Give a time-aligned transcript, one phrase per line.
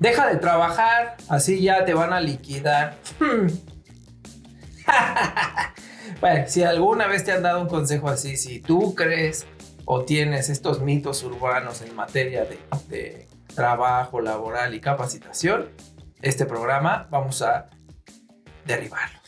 [0.00, 2.96] Deja de trabajar, así ya te van a liquidar.
[6.22, 9.46] bueno, si alguna vez te han dado un consejo así, si tú crees
[9.84, 12.46] o tienes estos mitos urbanos en materia
[12.88, 15.68] de, trabajo laboral y capacitación,
[16.22, 17.68] este programa vamos a
[18.64, 19.19] derribarlo.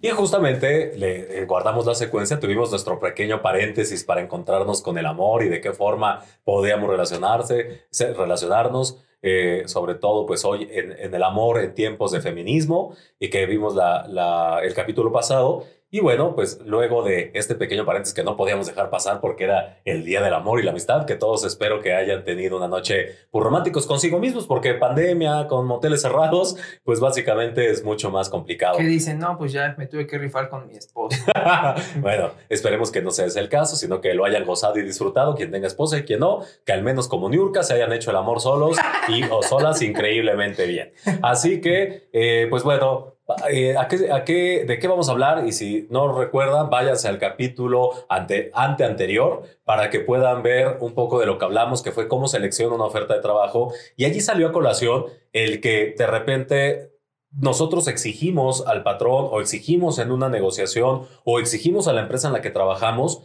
[0.00, 5.42] Y justamente eh, guardamos la secuencia, tuvimos nuestro pequeño paréntesis para encontrarnos con el amor
[5.42, 9.02] y de qué forma podíamos relacionarse, relacionarnos.
[9.22, 13.74] Eh, sobre todo pues hoy en, el amor en tiempos de feminismo y que vimos
[13.74, 15.64] la, el capítulo pasado
[15.96, 19.80] y bueno, pues luego de este pequeño paréntesis que no podíamos dejar pasar porque era
[19.86, 23.16] el Día del Amor y la Amistad, que todos espero que hayan tenido una noche
[23.30, 28.76] pues, románticos consigo mismos, porque pandemia, con moteles cerrados, pues básicamente es mucho más complicado.
[28.76, 31.16] Que dicen, no, pues ya me tuve que rifar con mi esposo.
[32.02, 35.34] bueno, esperemos que no sea ese el caso, sino que lo hayan gozado y disfrutado,
[35.34, 38.16] quien tenga esposa y quien no, que al menos como Niurka se hayan hecho el
[38.18, 38.76] amor solos
[39.08, 40.92] y o solas increíblemente bien.
[41.22, 43.15] Así que, eh, pues bueno,
[43.50, 45.46] eh, ¿a qué, a qué, ¿De qué vamos a hablar?
[45.46, 50.94] Y si no recuerdan, váyanse al capítulo ante, ante anterior para que puedan ver un
[50.94, 53.72] poco de lo que hablamos, que fue cómo selecciona una oferta de trabajo.
[53.96, 56.92] Y allí salió a colación el que de repente
[57.32, 62.32] nosotros exigimos al patrón o exigimos en una negociación o exigimos a la empresa en
[62.32, 63.22] la que trabajamos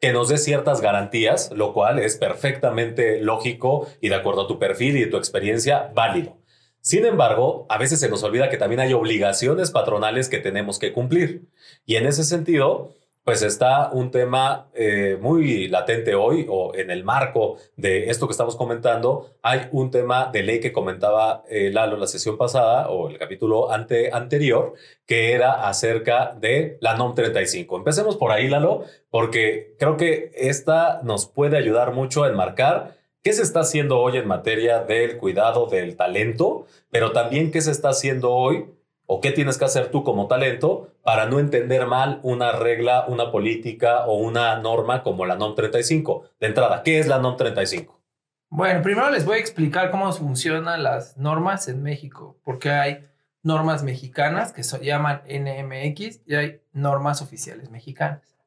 [0.00, 4.58] que nos dé ciertas garantías, lo cual es perfectamente lógico y de acuerdo a tu
[4.58, 6.39] perfil y tu experiencia válido.
[6.80, 10.92] Sin embargo, a veces se nos olvida que también hay obligaciones patronales que tenemos que
[10.92, 11.42] cumplir.
[11.84, 17.04] Y en ese sentido, pues está un tema eh, muy latente hoy o en el
[17.04, 21.96] marco de esto que estamos comentando, hay un tema de ley que comentaba eh, Lalo
[21.96, 24.72] la sesión pasada o el capítulo ante, anterior,
[25.06, 27.76] que era acerca de la NOM 35.
[27.76, 33.34] Empecemos por ahí, Lalo, porque creo que esta nos puede ayudar mucho a enmarcar ¿Qué
[33.34, 36.66] se está haciendo hoy en materia del cuidado del talento?
[36.90, 38.64] Pero también qué se está haciendo hoy
[39.04, 43.30] o qué tienes que hacer tú como talento para no entender mal una regla, una
[43.30, 46.30] política o una norma como la NOM 35.
[46.40, 48.00] De entrada, ¿qué es la NOM 35?
[48.48, 53.06] Bueno, primero les voy a explicar cómo funcionan las normas en México, porque hay
[53.42, 58.39] normas mexicanas que se llaman NMX y hay normas oficiales mexicanas.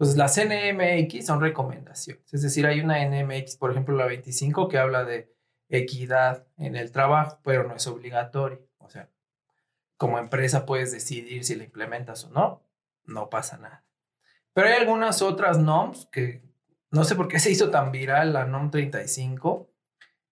[0.00, 2.32] Entonces, las NMX son recomendaciones.
[2.32, 5.30] Es decir, hay una NMX, por ejemplo, la 25, que habla de
[5.68, 8.66] equidad en el trabajo, pero no es obligatorio.
[8.78, 9.10] O sea,
[9.98, 12.66] como empresa puedes decidir si la implementas o no,
[13.04, 13.84] no pasa nada.
[14.54, 16.42] Pero hay algunas otras NOMs que
[16.90, 19.70] no sé por qué se hizo tan viral la NOM 35,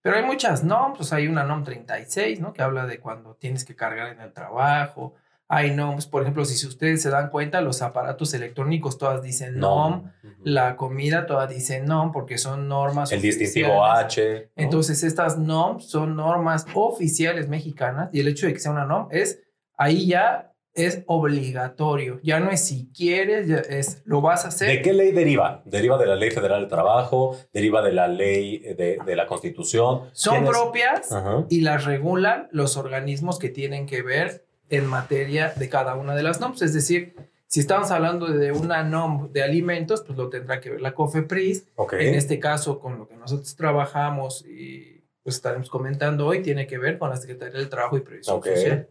[0.01, 2.55] pero hay muchas NOMs, hay una NOM 36, ¿no?
[2.55, 5.15] Que habla de cuando tienes que cargar en el trabajo,
[5.51, 10.11] hay NOMs, por ejemplo, si ustedes se dan cuenta, los aparatos electrónicos todas dicen NOM,
[10.45, 13.11] la comida todas dicen NOM porque son normas.
[13.13, 14.51] El distintivo H.
[14.57, 19.09] Entonces, estas NOMs son normas oficiales mexicanas y el hecho de que sea una NOM
[19.11, 19.41] es,
[19.79, 24.69] ahí ya es obligatorio, ya no es si quieres, ya es lo vas a hacer.
[24.69, 25.63] ¿De qué ley deriva?
[25.65, 27.37] ¿Deriva de la Ley Federal del Trabajo?
[27.55, 30.11] ¿Deriva de la ley de, de la Constitución?
[30.13, 31.09] Son propias
[31.49, 36.23] y las regulan los organismos que tienen que ver en materia de cada una de
[36.23, 36.63] las NOMs.
[36.63, 37.15] Es decir,
[37.47, 41.67] si estamos hablando de una NOM de alimentos, pues lo tendrá que ver la COFEPRIS.
[41.93, 46.79] En este caso, con lo que nosotros trabajamos y pues estaremos comentando hoy, tiene que
[46.79, 48.89] ver con la Secretaría del Trabajo y Previsión Social.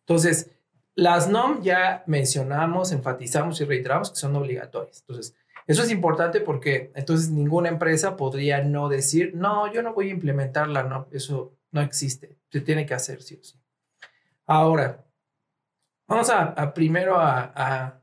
[0.00, 0.50] Entonces,
[0.94, 5.00] las NOM ya mencionamos, enfatizamos y reiteramos que son obligatorias.
[5.00, 5.34] Entonces,
[5.66, 10.12] eso es importante porque entonces ninguna empresa podría no decir, no, yo no voy a
[10.12, 11.04] implementar la NOM.
[11.12, 12.38] Eso no existe.
[12.50, 13.56] Se tiene que hacer sí o sí.
[14.46, 15.04] Ahora,
[16.10, 18.00] Vamos a, primero a,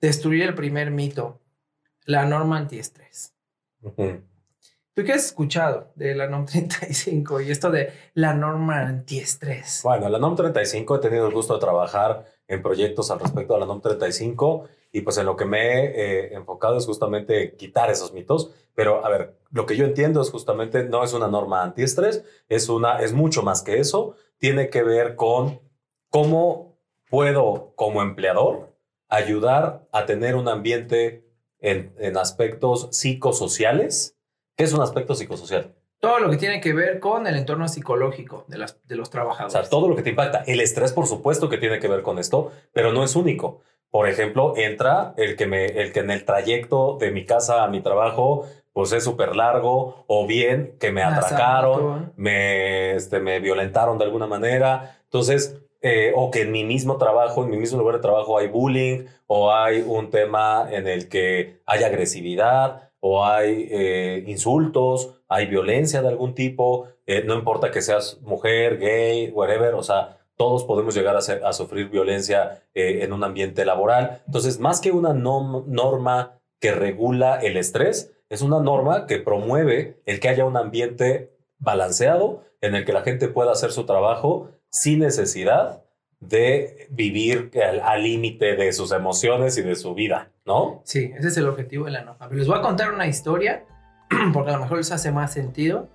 [0.00, 1.40] destruir el primer mito,
[2.04, 3.34] la norma antiestrés.
[4.94, 9.80] ¿Tú qué has escuchado de la NOM 35 y esto de la norma antiestrés?
[9.82, 13.60] Bueno, la NOM 35 he tenido el gusto de trabajar en proyectos al respecto de
[13.60, 17.90] la NOM 35 y pues en lo que me he eh, enfocado es justamente quitar
[17.90, 18.52] esos mitos.
[18.76, 22.68] Pero a ver, lo que yo entiendo es justamente no es una norma antiestrés, es,
[22.68, 24.14] una, es mucho más que eso.
[24.38, 25.60] Tiene que ver con
[26.08, 26.67] cómo
[27.10, 28.76] puedo como empleador
[29.08, 31.24] ayudar a tener un ambiente
[31.60, 34.16] en, aspectos psicosociales.
[34.56, 35.74] ¿Qué es un aspecto psicosocial?
[36.00, 39.54] Todo lo que tiene que ver con el entorno psicológico de, las, de los trabajadores.
[39.54, 40.44] O sea, todo lo que te impacta.
[40.46, 43.62] El estrés, por supuesto, que tiene que ver con esto, pero no es único.
[43.90, 47.68] Por ejemplo, entra el que, me, el que en el trayecto de mi casa a
[47.68, 48.46] mi trabajo
[48.78, 54.28] pues es súper largo, o bien que me atracaron, me, este, me violentaron de alguna
[54.28, 55.00] manera.
[55.02, 58.48] Entonces, eh, o que en mi mismo trabajo, en mi mismo lugar de trabajo hay
[58.48, 65.46] bullying o hay un tema en el que hay agresividad o hay eh, insultos, hay
[65.46, 70.64] violencia de algún tipo, eh, no importa que seas mujer, gay, whatever, o sea, todos
[70.64, 74.22] podemos llegar a, sufrir violencia en un ambiente laboral.
[74.26, 80.20] Entonces, más que una norma que regula el estrés, es una norma que promueve el
[80.20, 85.00] que haya un ambiente balanceado en el que la gente pueda hacer su trabajo sin
[85.00, 85.82] necesidad
[86.20, 87.50] de vivir
[87.82, 90.82] al límite de sus emociones y de su vida, ¿no?
[90.84, 92.28] Sí, ese es el objetivo de la norma.
[92.32, 93.64] Les voy a contar una historia,
[94.32, 95.88] porque a lo mejor les hace más sentido,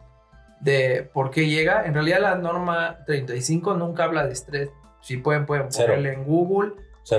[0.62, 1.86] de por qué llega.
[1.86, 4.70] En realidad la norma 35 nunca habla de estrés.
[5.02, 6.74] Si pueden, pueden ponerle en Google.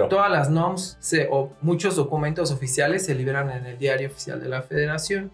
[0.08, 0.98] Todas las NOMS
[1.30, 5.30] o muchos documentos oficiales se liberan en el diario oficial de la federación.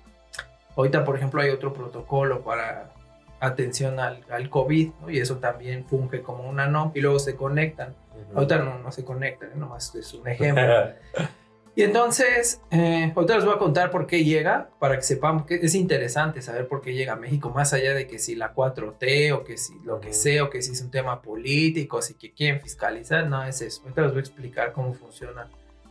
[0.76, 2.92] Ahorita, por ejemplo, hay otro protocolo para
[3.40, 7.94] atención al, al COVID, y eso también funge como una NOM, y luego se conectan.
[8.34, 10.62] Ahorita no, no se conectan, nomás es un ejemplo.
[11.74, 15.54] y entonces, eh, ahorita les voy a contar por qué llega, para que sepamos que
[15.56, 19.32] es interesante saber por qué llega a México, más allá de que si la 4T
[19.32, 22.32] o que si lo que sea, o que si es un tema político, si que
[22.32, 23.80] quieren fiscalizar, no es eso.
[23.82, 25.48] Ahorita les voy a explicar cómo funciona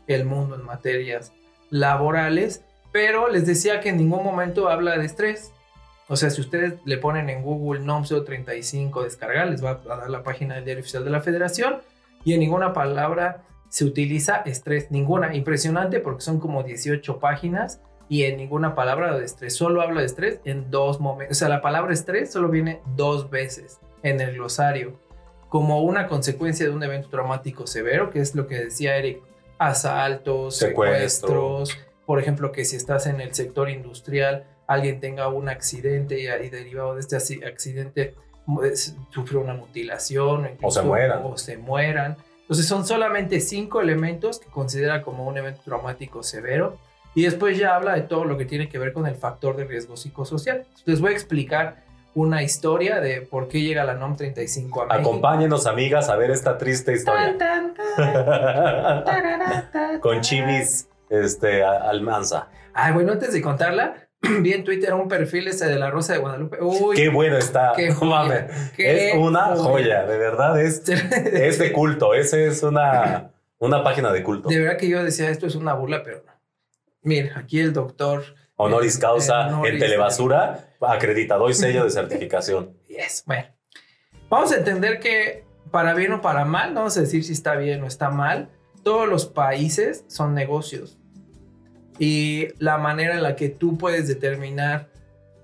[0.08, 1.34] el mundo en materias
[1.72, 5.52] laborales, pero les decía que en ningún momento habla de estrés
[6.10, 10.10] o sea, si ustedes le ponen en Google NOM 035 descargar, les va a dar
[10.10, 11.78] la página del diario oficial de la federación
[12.26, 15.36] y en ninguna palabra se utiliza estrés, ninguna.
[15.36, 17.80] Impresionante porque son como 18 páginas
[18.10, 19.56] y en ninguna palabra de estrés.
[19.56, 21.38] Solo habla de estrés en dos momentos.
[21.38, 25.00] O sea, la palabra estrés solo viene dos veces en el glosario
[25.48, 29.22] como una consecuencia de un evento traumático severo, que es lo que decía Eric,
[29.60, 36.20] asaltos, secuestros, por ejemplo, que si estás en el sector industrial, alguien tenga un accidente
[36.20, 38.14] y, derivado de este accidente
[39.10, 41.22] sufre una mutilación o se mueran.
[41.24, 42.18] O se mueran.
[42.42, 46.78] Entonces son solamente cinco elementos que considera como un evento traumático severo
[47.16, 49.66] y después ya habla de todo lo que tiene que ver con el factor de
[49.66, 50.68] riesgo psicosocial.
[50.86, 51.84] Les voy a explicar
[52.14, 55.10] una historia de por qué llega la NOM 35 a México.
[55.10, 57.36] Acompáñenos, amigas, a ver esta triste historia.
[60.00, 62.50] Con Chivis este, Almanza.
[62.74, 64.09] Ay, bueno, antes de contarla,
[64.42, 66.58] vi en Twitter un perfil ese de la Rosa de Guadalupe.
[66.62, 67.74] Uy, qué bueno está.
[67.76, 67.98] Qué es
[69.16, 70.06] una joya.
[70.06, 70.60] de verdad.
[70.60, 72.14] Es, es de culto.
[72.14, 74.50] Ese es una, una página de culto.
[74.50, 76.34] De verdad que yo decía, esto es una burla, pero no.
[77.02, 78.24] Mira, aquí el doctor.
[78.58, 82.78] Honoris causa en Telebasura, acreditado y sello de certificación.
[82.90, 83.48] Yes, bueno.
[84.30, 87.56] Vamos a entender que para bien o para mal, no vamos a decir si está
[87.56, 88.50] bien o está mal,
[88.84, 90.99] todos los países son negocios
[92.00, 94.88] y la manera en la que tú puedes determinar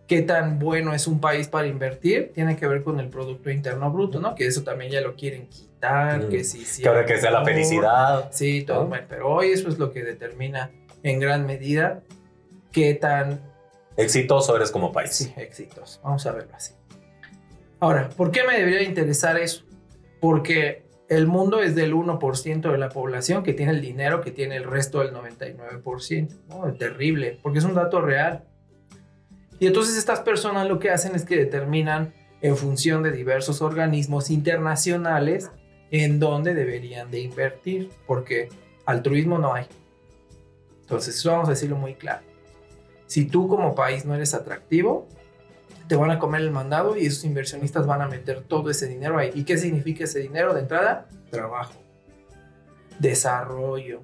[0.07, 3.91] qué tan bueno es un país para invertir tiene que ver con el Producto Interno
[3.91, 4.35] Bruto, ¿no?
[4.35, 6.29] Que eso también ya lo quieren quitar, mm.
[6.29, 6.81] que sí, sí.
[6.81, 8.29] Que ahora que sea la felicidad.
[8.31, 10.71] Sí, todo, bueno, pero hoy eso es lo que determina
[11.03, 12.01] en gran medida
[12.71, 13.41] qué tan...
[13.97, 15.11] Exitoso eres como país.
[15.11, 15.99] Sí, exitoso.
[16.03, 16.73] Vamos a verlo así.
[17.79, 19.63] Ahora, ¿por qué me debería interesar eso?
[20.19, 24.55] Porque el mundo es del 1% de la población que tiene el dinero que tiene
[24.55, 26.29] el resto del 99%.
[26.49, 26.67] ¿no?
[26.67, 28.43] Es terrible, porque es un dato real.
[29.59, 34.29] Y entonces estas personas lo que hacen es que determinan en función de diversos organismos
[34.29, 35.51] internacionales
[35.91, 38.49] en dónde deberían de invertir, porque
[38.85, 39.65] altruismo no hay.
[40.81, 42.23] Entonces, vamos a decirlo muy claro.
[43.07, 45.07] Si tú como país no eres atractivo,
[45.87, 49.17] te van a comer el mandado y esos inversionistas van a meter todo ese dinero
[49.17, 49.31] ahí.
[49.33, 51.07] ¿Y qué significa ese dinero de entrada?
[51.29, 51.73] Trabajo,
[52.99, 54.01] desarrollo,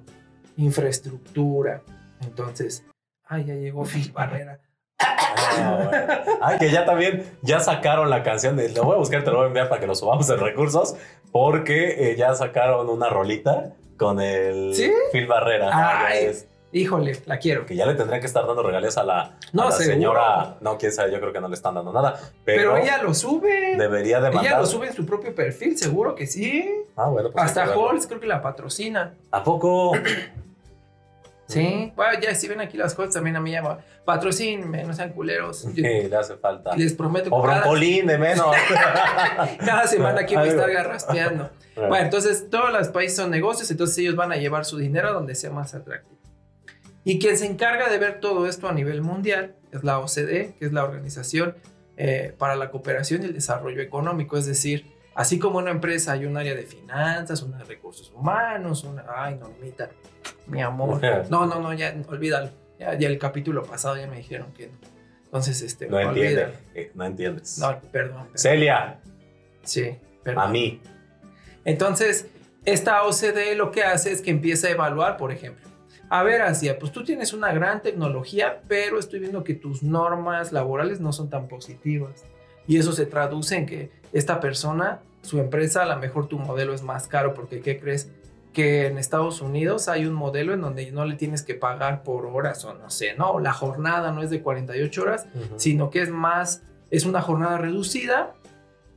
[0.56, 1.82] infraestructura.
[2.20, 2.84] Entonces,
[3.24, 4.60] ay, ya llegó Phil Barrera.
[4.98, 5.90] Ah,
[6.40, 9.38] ay, que ya también, ya sacaron la canción de, lo voy a buscar, te lo
[9.38, 10.96] voy a enviar para que lo subamos en recursos,
[11.32, 14.92] porque eh, ya sacaron una rolita con el ¿Sí?
[15.12, 15.70] Phil Barrera.
[16.06, 16.32] Ay,
[16.72, 17.66] Híjole, la quiero.
[17.66, 20.56] Que ya le tendrían que estar dando regalías a la, no, señora.
[20.60, 22.18] No, quién sabe, yo creo que no le están dando nada.
[22.44, 23.76] Pero, ella lo sube.
[23.76, 26.68] Debería de Ella lo sube en su propio perfil, seguro que sí.
[26.96, 29.14] Ah, bueno, pues Hasta Halls creo que la patrocina.
[29.30, 29.92] ¿A poco?
[31.48, 33.78] Sí, bueno, ya si ven aquí las cosas también a mí llama.
[34.06, 35.66] Patrocínme, no sean culeros.
[35.74, 36.74] Sí, le hace falta.
[36.76, 37.36] Les prometo que.
[37.36, 38.46] O broncolín de menos.
[39.58, 41.50] cada semana aquí voy a estar garraspeando.
[41.76, 45.12] Bueno, entonces todos los países son negocios, entonces ellos van a llevar su dinero a
[45.12, 46.21] donde sea más atractivo.
[47.04, 50.66] Y quien se encarga de ver todo esto a nivel mundial es la OCDE, que
[50.66, 51.56] es la Organización
[51.96, 54.36] eh, para la Cooperación y el Desarrollo Económico.
[54.36, 58.84] Es decir, así como una empresa hay un área de finanzas, una de recursos humanos,
[58.84, 59.04] una...
[59.16, 59.90] Ay, Normita,
[60.46, 61.00] mi amor.
[61.28, 62.50] No, no, no, ya olvídalo.
[62.78, 64.78] Ya, ya el capítulo pasado ya me dijeron que no.
[65.24, 65.88] Entonces, este...
[65.88, 66.48] No entiendes.
[66.74, 67.58] Eh, no entiendes.
[67.58, 69.00] No, perdón, Celia.
[69.62, 70.44] Sí, perdón.
[70.44, 70.80] A mí.
[71.64, 72.28] Entonces,
[72.64, 75.71] esta OCDE lo que hace es que empieza a evaluar, por ejemplo,
[76.12, 80.52] a ver, Asia, pues tú tienes una gran tecnología, pero estoy viendo que tus normas
[80.52, 82.26] laborales no son tan positivas.
[82.66, 86.74] Y eso se traduce en que esta persona, su empresa, a lo mejor tu modelo
[86.74, 88.10] es más caro porque, ¿qué crees?
[88.52, 92.26] Que en Estados Unidos hay un modelo en donde no le tienes que pagar por
[92.26, 93.40] horas o no sé, ¿no?
[93.40, 95.26] La jornada no es de 48 horas,
[95.56, 98.34] sino que es más, es una jornada reducida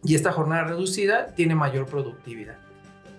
[0.03, 2.64] y esta jornada reducida tiene mayor productividad.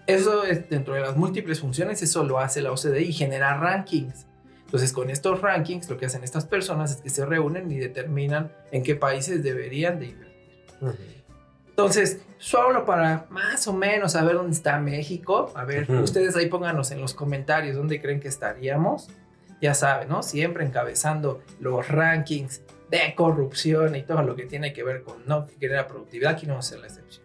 [0.06, 4.26] Eso es dentro de las múltiples funciones, eso lo hace la OCDE y genera rankings.
[4.64, 8.52] Entonces, con estos rankings, lo que hacen estas personas es que se reúnen y determinan
[8.72, 10.36] en qué países deberían de invertir.
[11.68, 16.90] Entonces, solo para más o menos saber dónde está México, a ver, ustedes ahí pónganos
[16.90, 19.08] en los comentarios dónde creen que estaríamos.
[19.60, 20.22] Ya saben, ¿no?
[20.22, 25.46] Siempre encabezando los rankings de corrupción y todo lo que tiene que ver con no
[25.46, 27.24] que la productividad, aquí no va a ser la excepción.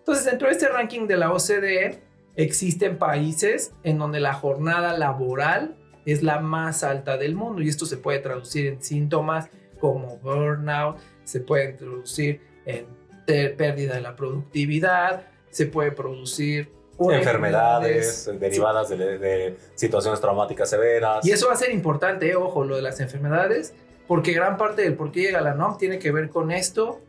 [0.00, 2.02] Entonces, dentro de este ranking de la OCDE,
[2.36, 5.76] existen países en donde la jornada laboral
[6.06, 10.98] es la más alta del mundo y esto se puede traducir en síntomas como burnout,
[11.24, 12.86] se puede traducir en
[13.26, 21.24] pérdida de la productividad, se puede producir enfermedades derivadas de, situaciones traumáticas severas.
[21.26, 23.74] Y eso va a ser importante, eh, ojo, lo de las enfermedades,
[24.06, 27.00] porque gran parte del por qué llega la NOM tiene que ver con esto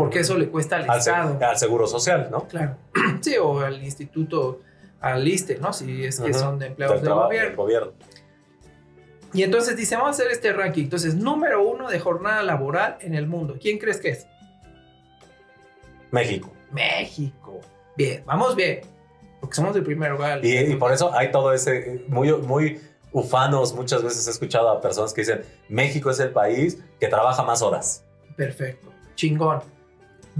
[0.00, 1.38] porque eso le cuesta al, Estado.
[1.44, 2.48] al Seguro Social, ¿no?
[2.48, 2.76] Claro.
[3.20, 4.60] Sí, o al Instituto,
[4.98, 5.74] al ISTE, ¿no?
[5.74, 7.56] Si es que son de empleados del, gobierno.
[7.56, 7.92] gobierno.
[9.34, 10.84] Y entonces dice, vamos a hacer este ranking.
[10.84, 13.58] Entonces, número uno de jornada laboral en el mundo.
[13.60, 14.26] ¿Quién crees que es?
[16.10, 16.50] México.
[16.72, 17.60] México.
[17.94, 18.80] Bien, vamos bien.
[19.38, 20.42] Porque somos el primer lugar.
[20.42, 22.80] Y, y, por eso hay todo ese, muy, muy
[23.12, 27.42] ufanos, muchas veces he escuchado a personas que dicen, México es el país que trabaja
[27.42, 28.02] más horas.
[28.34, 28.90] Perfecto.
[29.14, 29.60] Chingón.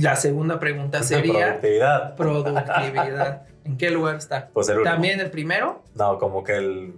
[0.00, 1.60] La segunda pregunta sería...
[1.60, 2.16] Productividad.
[2.16, 3.42] Productividad.
[3.64, 4.48] ¿En qué lugar está?
[4.52, 5.82] Pues el ¿También el primero?
[5.94, 6.94] No, como que el...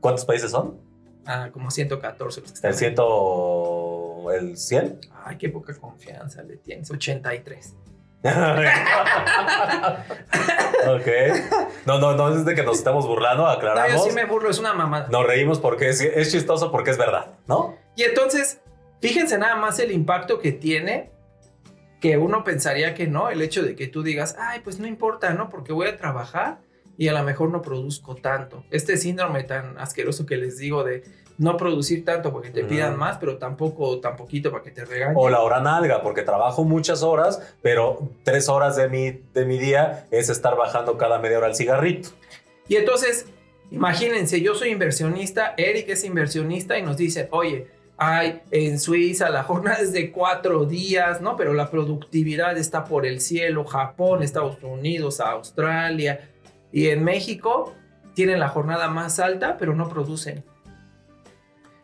[0.00, 0.80] ¿Cuántos países son?
[1.26, 2.42] Ah, como 114.
[2.62, 4.30] ¿El ciento...
[4.32, 5.00] el 100?
[5.24, 6.90] Ay, qué poca confianza le tienes.
[6.90, 7.74] 83.
[8.22, 8.28] ok.
[11.86, 13.90] No, no, no es de que nos estemos burlando, aclaramos.
[13.90, 15.08] No, yo sí me burlo, es una mamada.
[15.10, 17.76] Nos reímos porque es, es chistoso porque es verdad, ¿no?
[17.96, 18.60] Y entonces,
[19.00, 21.10] fíjense nada más el impacto que tiene
[22.00, 25.34] que uno pensaría que no, el hecho de que tú digas, ay, pues no importa,
[25.34, 25.50] ¿no?
[25.50, 26.58] Porque voy a trabajar
[26.96, 28.64] y a lo mejor no produzco tanto.
[28.70, 31.04] Este síndrome tan asqueroso que les digo de
[31.38, 35.14] no producir tanto porque te pidan más, pero tampoco tan poquito para que te regañen.
[35.16, 39.58] O la hora nalga, porque trabajo muchas horas, pero tres horas de mi, de mi
[39.58, 42.10] día es estar bajando cada media hora el cigarrito.
[42.68, 43.24] Y entonces,
[43.70, 47.68] imagínense, yo soy inversionista, Eric es inversionista y nos dice, oye,
[48.02, 51.36] hay en Suiza la jornada es de cuatro días, ¿no?
[51.36, 56.30] Pero la productividad está por el cielo, Japón, Estados Unidos, Australia
[56.72, 57.74] y en México
[58.14, 60.42] tienen la jornada más alta, pero no producen.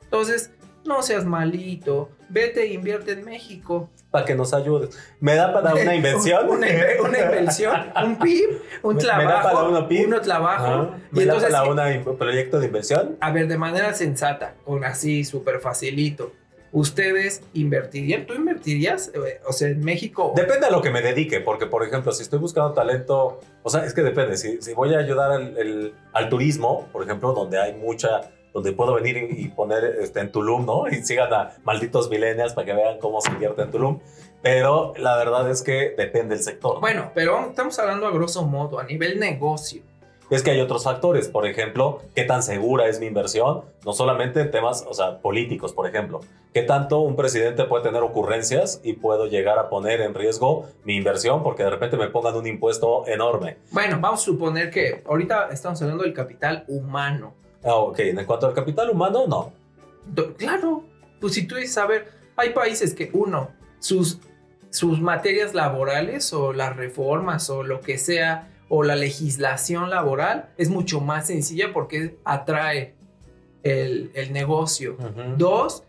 [0.05, 0.53] Entonces,
[0.87, 3.91] no seas malito, vete e invierte en México.
[4.11, 4.99] Para que nos ayudes.
[5.21, 6.49] ¿Me da para una inversión?
[6.49, 9.27] una, inversión, un PIB, un trabajo.
[9.27, 10.07] ¿Me da para una PIB?
[10.09, 10.91] Un trabajo.
[11.11, 13.17] ¿Me da para un proyecto de inversión?
[13.21, 16.33] A ver, de manera sensata, con así, súper facilito.
[16.73, 18.27] ¿Ustedes invertirían?
[18.27, 19.11] ¿Tú invertirías?
[19.15, 20.33] Eh, o sea, en México.
[20.37, 23.85] Depende a lo que me dedique, porque, por ejemplo, si estoy buscando talento, o sea,
[23.85, 24.37] es que depende.
[24.37, 28.95] Si, si voy a ayudar al, al turismo, por ejemplo, donde hay mucha donde puedo
[28.95, 30.89] venir y poner este, en Tulum, ¿no?
[30.89, 33.99] Y sigan a malditos millennials para que vean cómo se invierte en Tulum.
[34.41, 36.81] Pero la verdad es que depende del sector.
[36.81, 39.83] Bueno, pero estamos hablando a grosso modo, a nivel negocio.
[40.31, 44.41] Es que hay otros factores, por ejemplo, qué tan segura es mi inversión, no solamente
[44.41, 46.21] en temas, o sea, políticos, por ejemplo,
[46.55, 50.97] qué tanto un presidente puede tener ocurrencias y puedo llegar a poner en riesgo mi
[50.97, 53.59] inversión porque de repente me pongan un impuesto enorme.
[53.71, 57.35] Bueno, vamos a suponer que ahorita estamos hablando del capital humano.
[57.67, 59.53] Ah, ok, en cuanto al capital humano, no.
[60.37, 60.85] Claro,
[61.21, 64.21] pues si tú dices, a ver, hay países que uno, sus,
[64.71, 70.71] sus materias laborales o las reformas o lo que sea, o la legislación laboral es
[70.71, 72.95] mucho más sencilla porque atrae
[73.65, 74.97] el, negocio.
[75.37, 75.83] Dos,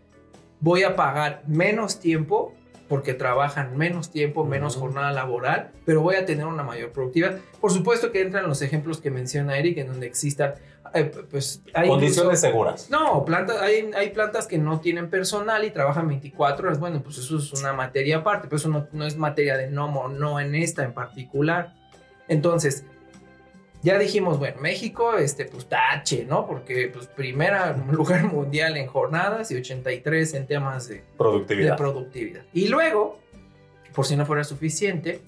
[0.60, 2.54] voy a pagar menos tiempo
[2.88, 7.38] porque trabajan menos tiempo, menos jornada laboral, pero voy a tener una mayor productividad.
[7.60, 10.54] Por supuesto que entran los ejemplos que menciona Eric, en donde existan
[10.94, 12.88] eh, pues, hay condiciones seguras.
[12.90, 16.80] No, plantas, hay, hay, plantas que no tienen personal y trabajan 24 horas.
[16.80, 20.08] Bueno, pues eso es una materia aparte, pero eso no, no es materia de no,
[20.08, 21.74] no en esta en particular.
[22.26, 22.84] Entonces,
[23.82, 26.46] ya dijimos, bueno, México, este, pues tache, ¿no?
[26.46, 31.72] Porque, pues, primera lugar mundial en jornadas y 83 en temas de productividad.
[31.72, 32.42] De productividad.
[32.52, 33.18] Y luego,
[33.94, 35.20] por si no fuera suficiente,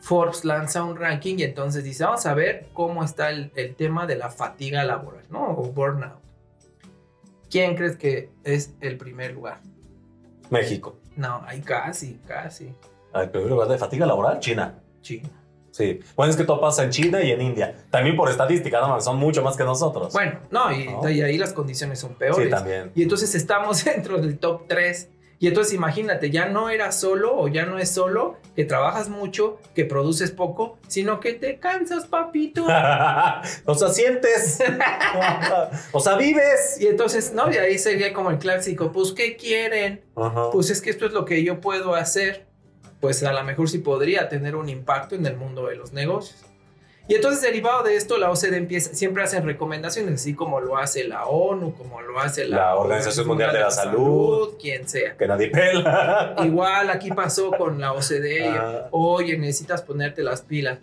[0.00, 4.16] Forbes lanza un ranking y entonces dice, vamos a ver cómo está el, tema de
[4.16, 5.50] la fatiga laboral, ¿no?
[5.50, 6.28] O burnout.
[7.50, 9.60] ¿quién crees que es el primer lugar?
[10.50, 10.98] México.
[11.16, 12.74] No, ahí casi, casi.
[13.14, 14.38] ¿El primer lugar de fatiga laboral?
[14.40, 14.78] China.
[15.00, 15.30] China.
[15.78, 16.00] Sí.
[16.16, 17.72] Bueno, es que todo pasa en China y en India.
[17.88, 20.12] También por estadística, no, son mucho más que nosotros.
[20.12, 22.46] Bueno, no, y, y ahí las condiciones son peores.
[22.46, 22.90] Sí, también.
[22.96, 27.46] Y entonces estamos dentro del top 3 y entonces imagínate, ya no era solo o
[27.46, 32.64] ya no es solo que trabajas mucho, que produces poco, sino que te cansas, papito.
[33.64, 34.58] o sea, sientes.
[35.92, 36.78] o sea, vives.
[36.80, 37.52] Y entonces, ¿no?
[37.52, 40.02] Y ahí sería como el clásico, pues, ¿qué quieren?
[40.52, 42.47] Pues es que esto es lo que yo puedo hacer.
[43.00, 46.44] Pues a lo mejor sí podría tener un impacto en el mundo de los negocios.
[47.08, 51.08] Y entonces, derivado de esto, la OCDE empieza, siempre hacen recomendaciones, así como lo hace
[51.08, 55.16] la ONU, como lo hace la, Organización Mundial, de la, Salud, quien sea.
[55.16, 56.36] Que nadie pela.
[56.44, 58.48] Igual aquí pasó con la OCDE.
[58.50, 58.88] Ah.
[58.90, 60.80] Oye, necesitas ponerte las pilas.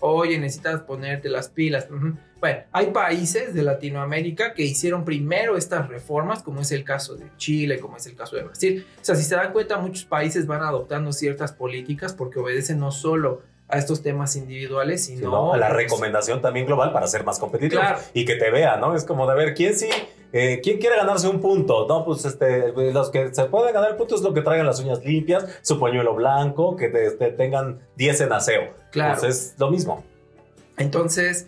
[0.00, 1.86] Oye, necesitas ponerte las pilas.
[2.42, 7.26] Bueno, hay países de Latinoamérica que hicieron primero estas reformas, como es el caso de
[7.36, 8.84] Chile, como es el caso de Brasil.
[9.00, 12.90] O sea, si se dan cuenta, muchos países van adoptando ciertas políticas porque obedecen no
[12.90, 17.84] solo a estos temas individuales, sino a la recomendación también global para ser más competitivos
[18.12, 18.96] y que te vea, ¿no?
[18.96, 19.88] Es como de ver quién sí,
[20.32, 22.04] eh, quién quiere ganarse un punto, ¿no?
[22.04, 25.04] Pues este, los que se pueden ganar el punto es lo que traigan las uñas
[25.04, 28.74] limpias, su pañuelo blanco, que te, tengan 10 en aseo.
[28.90, 29.20] Claro.
[29.20, 30.02] Pues es lo mismo.
[30.76, 31.46] Entonces,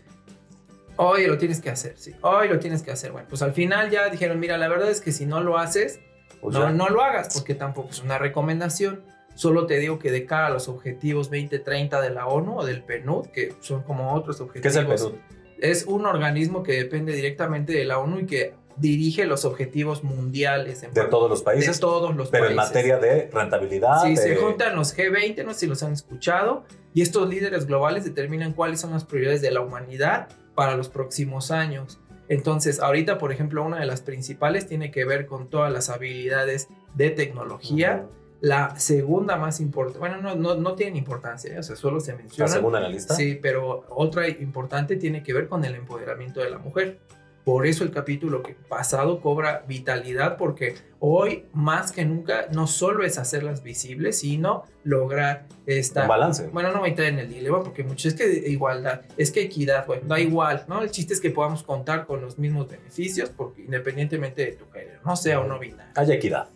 [0.96, 3.12] hoy lo tienes que hacer, sí, hoy lo tienes que hacer.
[3.12, 6.00] Bueno, pues al final ya dijeron, mira, la verdad es que si no lo haces,
[6.40, 9.02] pues no, no lo hagas, porque tampoco es una recomendación.
[9.34, 12.84] Solo te digo que de cara a los objetivos 2030 de la ONU o del
[12.84, 14.62] PNUD, que son como otros objetivos.
[14.62, 15.18] ¿Qué es el PNUD?
[15.58, 20.82] Es un organismo que depende directamente de la ONU y que dirige los objetivos mundiales.
[20.82, 21.76] de todos los países.
[21.76, 22.58] De todos los pero países.
[22.58, 24.02] en materia de rentabilidad.
[24.02, 28.04] Sí, se juntan los G20, no sé si los han escuchado, y estos líderes globales
[28.04, 32.00] determinan cuáles son las prioridades de la humanidad para los próximos años.
[32.28, 36.68] Entonces, ahorita, por ejemplo, una de las principales tiene que ver con todas las habilidades
[36.94, 38.06] de tecnología.
[38.40, 41.58] La segunda más importante, bueno, no, no, no tienen importancia, ¿eh?
[41.58, 42.50] o sea, solo se menciona.
[42.50, 43.14] ¿La segunda en la lista?
[43.14, 46.98] Sí, pero otra importante tiene que ver con el empoderamiento de la mujer.
[47.44, 53.04] Por eso el capítulo que pasado cobra vitalidad, porque hoy más que nunca no solo
[53.04, 56.02] es hacerlas visibles, sino lograr esta...
[56.02, 56.48] Un balance.
[56.48, 59.42] Bueno, no voy a entrar en el dilema, porque mucho es que igualdad, es que
[59.42, 60.80] equidad, bueno, da igual, ¿no?
[60.80, 65.00] El chiste es que podamos contar con los mismos beneficios, porque independientemente de tu género,
[65.04, 65.92] no sea o no binario.
[65.96, 66.48] Hay equidad.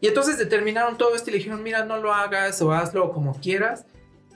[0.00, 3.38] Y entonces determinaron todo esto y le dijeron, mira, no lo hagas o hazlo como
[3.38, 3.84] quieras,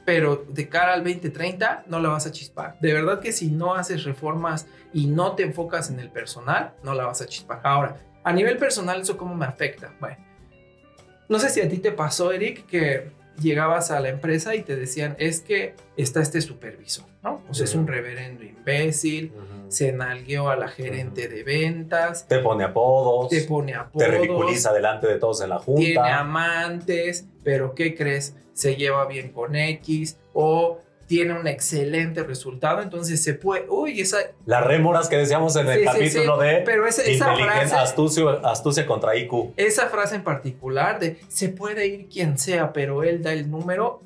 [0.04, 2.76] pero de cara al 2030 no la vas a chispar.
[2.80, 6.94] De verdad que si no haces reformas y no te enfocas en el personal, no
[6.94, 7.60] la vas a chispar.
[7.62, 9.94] Ahora, a nivel personal, ¿eso cómo me afecta?
[10.00, 10.16] Bueno,
[11.28, 13.10] no sé si a ti te pasó, Eric, que
[13.40, 17.42] llegabas a la empresa y te decían, es que está este supervisor, ¿no?
[17.48, 19.32] O sea, es un reverendo imbécil,
[19.68, 22.28] se nalgueó a la gerente de ventas.
[22.28, 23.30] Te pone apodos.
[23.30, 24.06] Te pone apodos.
[24.06, 25.80] Te ridiculiza delante de todos en la junta.
[25.80, 28.36] Tiene amantes, pero ¿qué crees?
[28.54, 34.16] Se lleva bien con X o tiene un excelente resultado, entonces se puede, uy, esa...
[34.46, 37.74] Las rémoras que decíamos en el capítulo de pero esa, frase,
[38.42, 39.52] astucia, contra IQ.
[39.58, 44.00] Esa frase en particular de se puede ir quien sea, pero él da el número,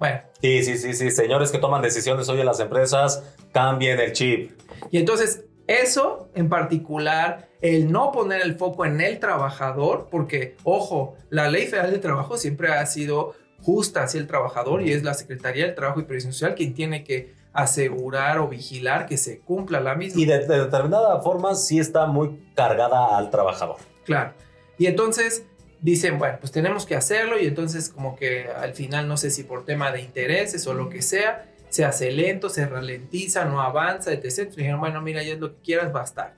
[0.00, 0.20] bueno.
[0.40, 4.50] Sí, sí, sí, sí, señores que toman decisiones hoy en las empresas, cambien el chip.
[4.90, 11.16] Y entonces, eso en particular, el no poner el foco en el trabajador, porque, ojo,
[11.28, 15.14] la ley federal de trabajo siempre ha sido justa hacia el trabajador y es la
[15.14, 19.80] Secretaría del Trabajo y Previsión Social quien tiene que asegurar o vigilar que se cumpla
[19.80, 20.20] la misma.
[20.20, 23.76] Y de, determinada forma sí está muy cargada al trabajador.
[24.04, 24.32] Claro.
[24.78, 25.44] Y entonces
[25.80, 29.42] dicen, bueno, pues tenemos que hacerlo y entonces como que al final no sé si
[29.42, 34.12] por tema de intereses o lo que sea, se hace lento, se ralentiza, no avanza,
[34.12, 34.24] etc.
[34.24, 36.34] Entonces dijeron, bueno, mira, ya es lo que quieras, va a estar.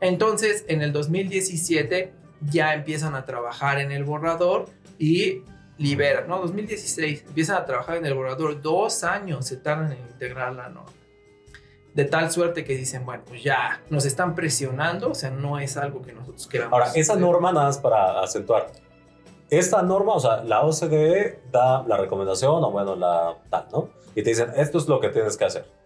[0.00, 2.12] Entonces, en el 2017
[2.50, 4.66] ya empiezan a trabajar en el borrador
[4.98, 5.42] y
[5.76, 10.52] libera, no, 2016, empiezan a trabajar en el borrador, dos años se tardan en integrar
[10.54, 10.92] la norma.
[11.94, 15.76] De tal suerte que dicen, bueno, pues ya nos están presionando, o sea, no es
[15.76, 16.72] algo que nosotros queramos.
[16.72, 18.70] Ahora, esa norma, nada más para acentuar,
[19.50, 23.88] esta norma, o sea, la OCDE da la recomendación, o bueno, la tal, ¿no?
[24.14, 25.77] Y te dicen, esto es lo que tienes que hacer.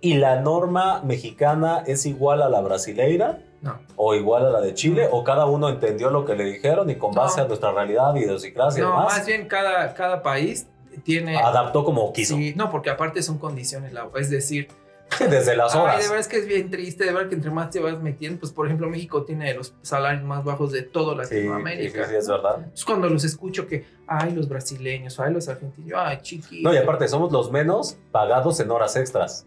[0.00, 3.40] ¿Y la norma mexicana es igual a la brasileira?
[3.60, 3.78] No.
[3.96, 6.96] O igual a la de Chile, o cada uno entendió lo que le dijeron y
[6.96, 9.18] con base a nuestra realidad, idiosincrasia no, y demás.
[9.18, 10.66] más bien cada, cada país
[11.04, 11.36] tiene...
[11.36, 12.36] Adaptó como quiso.
[12.36, 14.68] Sí, no, porque aparte son condiciones, es decir...
[15.18, 15.96] Desde las horas.
[15.96, 18.00] Ay, de verdad es que es bien triste, de verdad que entre más te vas
[18.00, 22.04] metiendo, pues por ejemplo México tiene los salarios más bajos de toda Latinoamérica.
[22.04, 22.68] Sí, sí, es verdad.
[22.72, 26.62] Es cuando los escucho que, ay, los brasileños, ay, los argentinos, ay, chiquitos.
[26.62, 29.46] No, y aparte somos los menos pagados en horas extras.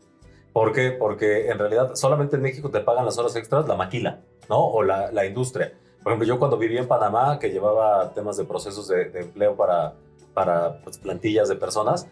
[0.53, 0.91] ¿Por qué?
[0.91, 4.59] Porque en realidad solamente en México te pagan las horas extras la maquila, ¿no?
[4.59, 5.73] O la, la industria.
[6.03, 9.55] Por ejemplo, yo cuando vivía en Panamá, que llevaba temas de procesos de, de empleo
[9.55, 9.93] para,
[10.33, 12.07] para pues, plantillas de personas,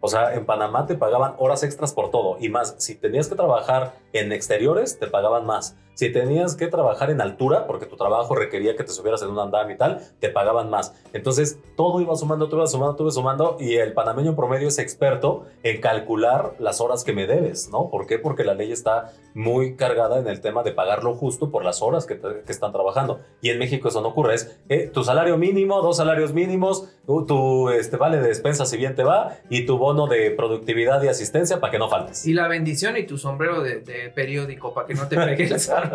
[0.00, 2.74] o sea, en Panamá te pagaban horas extras por todo y más.
[2.78, 5.76] Si tenías que trabajar en exteriores, te pagaban más.
[5.96, 9.38] Si tenías que trabajar en altura, porque tu trabajo requería que te subieras en un
[9.38, 10.94] andam y tal, te pagaban más.
[11.14, 14.78] Entonces, todo iba sumando, todo iba sumando, todo iba sumando y el panameño promedio es
[14.78, 17.88] experto en calcular las horas que me debes, ¿no?
[17.88, 18.18] ¿Por qué?
[18.18, 21.80] Porque la ley está muy cargada en el tema de pagar lo justo por las
[21.80, 23.20] horas que, que están trabajando.
[23.40, 24.34] Y en México eso no ocurre.
[24.34, 28.94] Es eh, tu salario mínimo, dos salarios mínimos, tu, este, vale de despensa si bien
[28.94, 32.26] te va y tu bono de productividad y asistencia para que no faltes.
[32.26, 35.60] Y la bendición y tu sombrero de, de periódico para que no te pegue el
[35.60, 35.88] sol.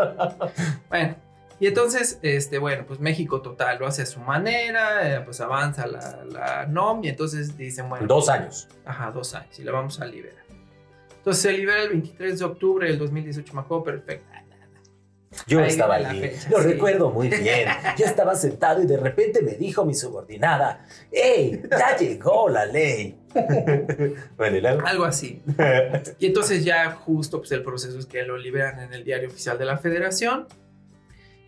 [0.88, 1.16] bueno,
[1.60, 5.88] y entonces, este, bueno, pues México total lo hace a su manera, eh, pues avanza
[5.88, 8.08] la, la, NOM y entonces dicen, bueno.
[8.08, 8.70] Dos años.
[8.86, 10.46] Ajá, dos años y la vamos a liberar.
[11.18, 14.31] Entonces se libera el 23 de octubre del 2018, me acuerdo perfecto.
[15.48, 16.64] Yo ahí estaba allí, lo sí.
[16.64, 17.70] recuerdo muy bien.
[17.98, 23.18] Yo estaba sentado y de repente me dijo mi subordinada, ¡Ey, ya llegó la ley!
[24.38, 25.42] bueno, Algo así.
[26.20, 29.58] Y entonces ya justo pues, el proceso es que lo liberan en el diario oficial
[29.58, 30.48] de la federación.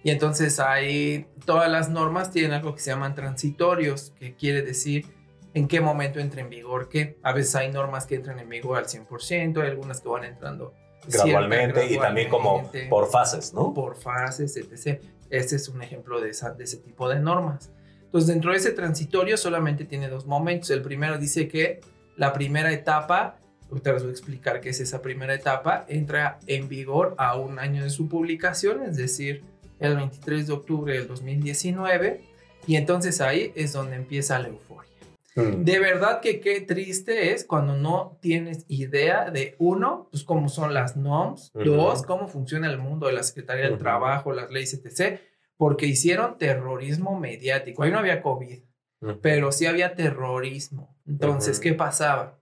[0.02, 5.06] Y entonces ahí todas las normas tienen algo que se llaman transitorios, que quiere decir
[5.54, 7.18] en qué momento entra en vigor qué.
[7.22, 10.74] A veces hay normas que entran en vigor al 100%, hay algunas que van entrando
[11.08, 13.74] gradualmente, gradualmente y también como por fases, ¿no?
[13.74, 15.02] Por fases, etc.
[15.30, 17.72] Este es un ejemplo de, esa, de ese tipo de normas.
[18.04, 20.70] Entonces, dentro de ese transitorio solamente tiene dos momentos.
[20.70, 21.82] El primero dice que
[22.16, 23.40] la primera etapa,
[23.70, 27.58] ahorita les voy a explicar qué es esa primera etapa, entra en vigor a un
[27.58, 29.44] año de su publicación, es decir,
[29.80, 32.22] el 23 de octubre del 2019,
[32.68, 34.93] y entonces ahí es donde empieza la euforia.
[35.36, 35.64] Mm.
[35.64, 40.74] De verdad que qué triste es cuando no tienes idea de uno, pues cómo son
[40.74, 41.76] las NOMS, uh -huh.
[41.76, 43.72] dos, cómo funciona el mundo de la Secretaría uh -huh.
[43.72, 45.20] del Trabajo, las leyes, etc.,
[45.58, 47.84] porque hicieron terrorismo mediático.
[47.84, 48.60] Ahí no había COVID,
[49.02, 49.20] uh -huh.
[49.22, 50.96] pero sí había terrorismo.
[51.08, 52.40] Entonces, ¿qué pasaba?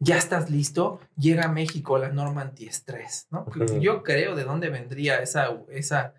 [0.00, 3.46] Ya estás listo, llega a México la norma antiestrés, ¿no?
[3.80, 6.14] Yo creo de dónde vendría esa, esa,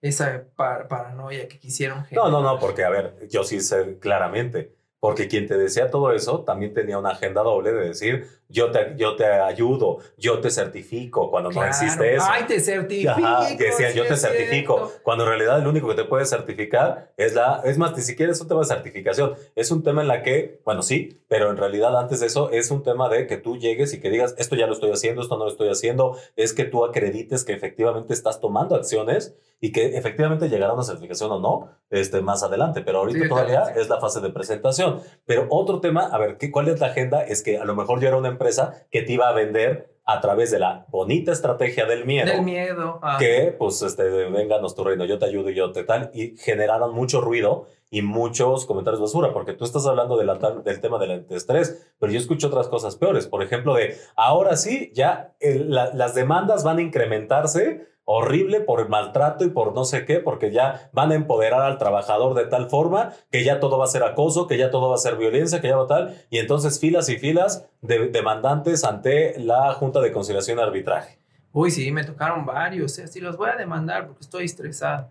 [0.00, 2.30] esa par paranoia que quisieron generar.
[2.30, 6.12] No, no, no, porque a ver, yo sí sé claramente, porque quien te decía todo
[6.12, 10.50] eso también tenía una agenda doble de decir, yo te, yo te ayudo, yo te
[10.50, 11.66] certifico, cuando claro.
[11.66, 12.26] no existe eso.
[12.28, 13.10] Ay, te certifico.
[13.10, 14.76] Ajá, que decían, yo te certifico.
[14.76, 15.02] Cierto.
[15.02, 18.32] Cuando en realidad el único que te puede certificar es la, es más, ni siquiera
[18.32, 21.56] es un tema de certificación, es un tema en la que, bueno, sí, pero en
[21.56, 24.56] realidad antes de eso es un tema de que tú llegues y que digas, esto
[24.56, 28.14] ya lo estoy haciendo, esto no lo estoy haciendo, es que tú acredites que efectivamente
[28.14, 32.98] estás tomando acciones y que efectivamente llegará una certificación o no este, más adelante, pero
[32.98, 33.80] ahorita sí, todavía claro.
[33.80, 35.00] es la fase de presentación.
[35.26, 37.22] Pero otro tema, a ver, ¿qué, ¿cuál es la agenda?
[37.22, 40.22] Es que a lo mejor yo era una empresa que te iba a vender a
[40.22, 42.32] través de la bonita estrategia del miedo.
[42.32, 42.98] Del miedo.
[43.02, 43.16] Ah.
[43.18, 46.10] Que, pues, este, vénganos tu reino, yo te ayudo y yo te tal.
[46.14, 50.80] Y generaron mucho ruido y muchos comentarios basura, porque tú estás hablando de la, del
[50.80, 53.26] tema del estrés, pero yo escucho otras cosas peores.
[53.26, 58.80] Por ejemplo, de ahora sí, ya el, la, las demandas van a incrementarse horrible por
[58.80, 62.46] el maltrato y por no sé qué, porque ya van a empoderar al trabajador de
[62.46, 65.16] tal forma que ya todo va a ser acoso, que ya todo va a ser
[65.16, 70.00] violencia, que ya va tal, y entonces filas y filas de demandantes ante la Junta
[70.00, 71.18] de Conciliación y Arbitraje.
[71.52, 73.08] Uy, sí, me tocaron varios, ¿eh?
[73.08, 75.10] sí, los voy a demandar porque estoy estresado.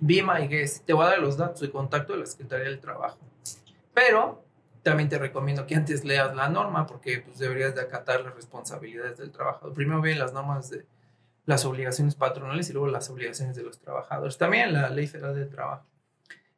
[0.00, 2.80] Be my guest, te voy a dar los datos de contacto de la Secretaría del
[2.80, 3.18] Trabajo.
[3.94, 4.42] Pero
[4.82, 9.18] también te recomiendo que antes leas la norma porque pues, deberías de acatar las responsabilidades
[9.18, 9.72] del trabajador.
[9.72, 10.84] Primero ven las normas de
[11.46, 14.38] las obligaciones patronales y luego las obligaciones de los trabajadores.
[14.38, 15.86] También la ley federal del trabajo.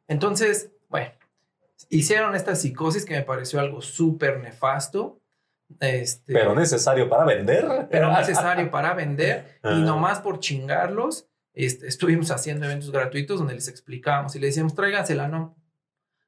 [0.07, 1.11] Entonces, bueno,
[1.89, 5.21] hicieron esta psicosis que me pareció algo súper nefasto.
[5.81, 7.87] Este, pero necesario para vender.
[7.91, 9.59] Pero necesario para vender.
[9.63, 14.75] y nomás por chingarlos, este, estuvimos haciendo eventos gratuitos donde les explicábamos y les decíamos,
[14.75, 15.57] tráigansela, no.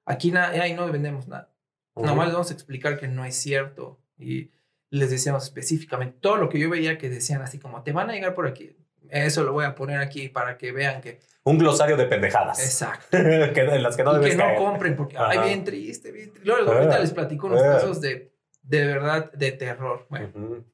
[0.06, 1.54] Aquí ahí no vendemos nada.
[1.94, 2.06] Uh -huh.
[2.08, 4.02] Nomás les vamos a explicar que no es cierto.
[4.18, 4.52] Y
[4.90, 8.14] les decíamos específicamente todo lo que yo veía que decían así como te van a
[8.14, 8.76] llegar por aquí.
[9.10, 11.20] Eso lo voy a poner aquí para que vean que...
[11.44, 12.64] Un glosario de pendejadas.
[12.64, 13.06] Exacto.
[13.12, 14.58] que, en las que no y que no caer.
[14.58, 15.30] compren porque, Ajá.
[15.30, 16.48] ay, bien triste, bien triste.
[16.48, 17.66] Luego, ahorita uh, les platico unos uh.
[17.66, 20.06] casos de, de verdad, de terror.
[20.10, 20.32] Bueno.
[20.36, 20.66] Uh -huh.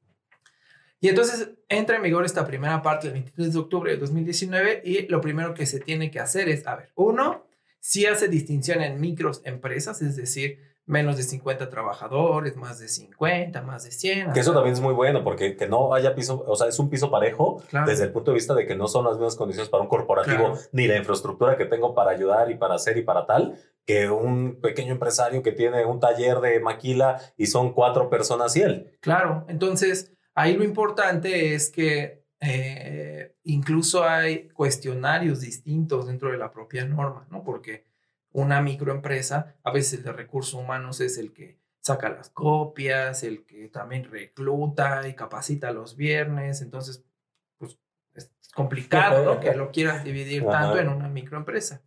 [0.99, 5.07] Y entonces entra en vigor esta primera parte el 23 de octubre de 2019 y
[5.07, 7.47] lo primero que se tiene que hacer es, a ver, uno,
[7.79, 13.61] si hace distinción en micros empresas, es decir, menos de 50 trabajadores, más de 50,
[13.63, 14.33] más de 100.
[14.33, 16.89] Que eso también es muy bueno, porque que no haya piso, o sea, es un
[16.89, 17.87] piso parejo claro.
[17.87, 20.37] desde el punto de vista de que no son las mismas condiciones para un corporativo,
[20.37, 20.59] claro.
[20.71, 24.59] ni la infraestructura que tengo para ayudar y para hacer y para tal, que un
[24.61, 28.97] pequeño empresario que tiene un taller de maquila y son cuatro personas y él.
[29.01, 36.51] Claro, entonces Ahí lo importante es que eh, incluso hay cuestionarios distintos dentro de la
[36.51, 37.41] propia norma, ¿no?
[37.41, 37.85] Porque
[38.35, 43.45] una microempresa, a veces el de recursos humanos es el que saca las copias, el
[43.45, 47.05] que también recluta y capacita los viernes, entonces,
[47.57, 47.79] pues
[48.13, 49.39] es complicado, ¿no?
[49.39, 51.81] Que lo quieras dividir tanto en una microempresa.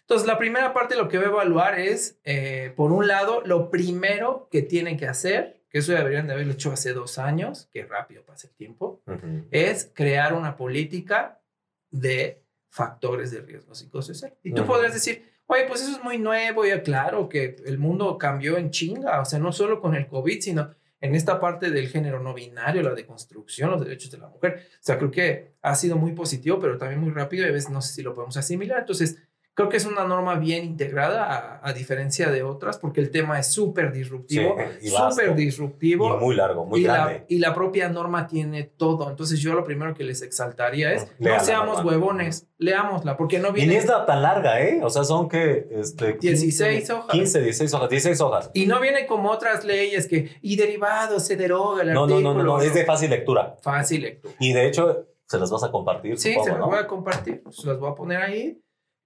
[0.00, 3.70] Entonces, la primera parte lo que voy a evaluar es, eh, por un lado, lo
[3.70, 7.84] primero que tienen que hacer, que eso deberían de haberlo hecho hace dos años, que
[7.84, 9.02] rápido pasa el tiempo,
[9.50, 11.42] es crear una política
[11.90, 14.34] de factores de riesgo psicosocial.
[14.42, 18.16] Y tú podrías decir, oye, pues eso es muy nuevo, ya claro que el mundo
[18.18, 21.88] cambió en chinga, o sea, no solo con el COVID, sino en esta parte del
[21.88, 24.68] género no binario, la deconstrucción, los derechos de la mujer.
[24.74, 27.70] O sea, creo que ha sido muy positivo, pero también muy rápido y a veces
[27.70, 28.80] no sé si lo podemos asimilar.
[28.80, 29.18] Entonces,
[29.60, 33.48] Creo que es una norma bien integrada, a, diferencia de otras, porque el tema es
[33.48, 36.16] súper disruptivo, súper disruptivo.
[36.16, 37.12] Y muy largo, muy y grande.
[37.12, 39.10] La, y la propia norma tiene todo.
[39.10, 43.74] Entonces, yo lo primero que les exaltaría es: no seamos huevones, leámosla, porque no viene.
[43.74, 44.80] Y ni es tan larga, ¿eh?
[44.82, 45.68] O sea, son que.
[45.72, 47.10] Este, 16 hojas.
[47.10, 48.50] 15, 16 hojas, 16 hojas.
[48.54, 50.38] Y no viene como otras leyes que.
[50.40, 52.32] Y derivados se deroga el no, artículo.
[52.32, 53.58] No, no, no, no, es de fácil lectura.
[53.60, 54.34] Fácil lectura.
[54.40, 56.16] Y de hecho, se las vas a compartir.
[56.16, 57.42] Sí, se las voy a compartir.
[57.50, 58.58] Se las voy a poner ahí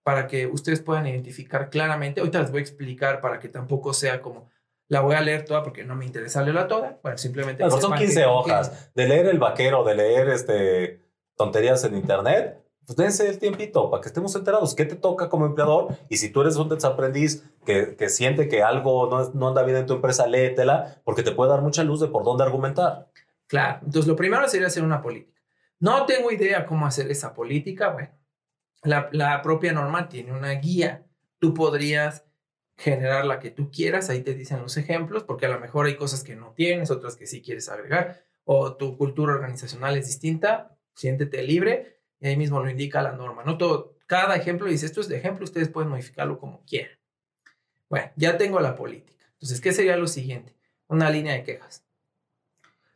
[0.05, 2.21] para que ustedes puedan identificar claramente.
[2.21, 4.51] Ahorita les voy a explicar para que tampoco sea como
[4.87, 7.01] la voy a leer toda porque no me interesa leerla toda.
[7.03, 7.69] Bueno, simplemente.
[7.71, 8.93] son 15 hojas.
[8.95, 11.01] De leer El Vaquero, de leer este,
[11.37, 14.75] tonterías en Internet, pues dense el tiempito para que estemos enterados.
[14.75, 15.97] ¿Qué te toca como empleador?
[16.11, 19.79] Y si tú eres un desaprendiz que, que siente que algo no, no anda bien
[19.79, 23.09] en tu empresa, léetela porque te puede dar mucha luz de por dónde argumentar.
[23.47, 23.79] Claro.
[23.85, 25.41] Entonces, lo primero sería hacer una política.
[25.81, 27.89] No tengo idea cómo hacer esa política.
[27.89, 28.11] Bueno,
[28.85, 31.05] la, propia norma tiene una guía.
[31.39, 32.25] Tú podrías
[32.77, 35.97] generar la que tú quieras, ahí te dicen los ejemplos, porque a lo mejor hay
[35.97, 40.77] cosas que no tienes, otras que sí quieres agregar, o tu cultura organizacional es distinta,
[40.95, 43.45] siéntete libre, y ahí mismo lo indica la norma.
[43.45, 46.99] No todo, cada ejemplo dice, esto es de ejemplo, ustedes pueden modificarlo como quieran.
[47.89, 49.25] Bueno, ya tengo la política.
[49.33, 50.57] Entonces, ¿qué sería lo siguiente?
[50.89, 51.85] Una línea de quejas.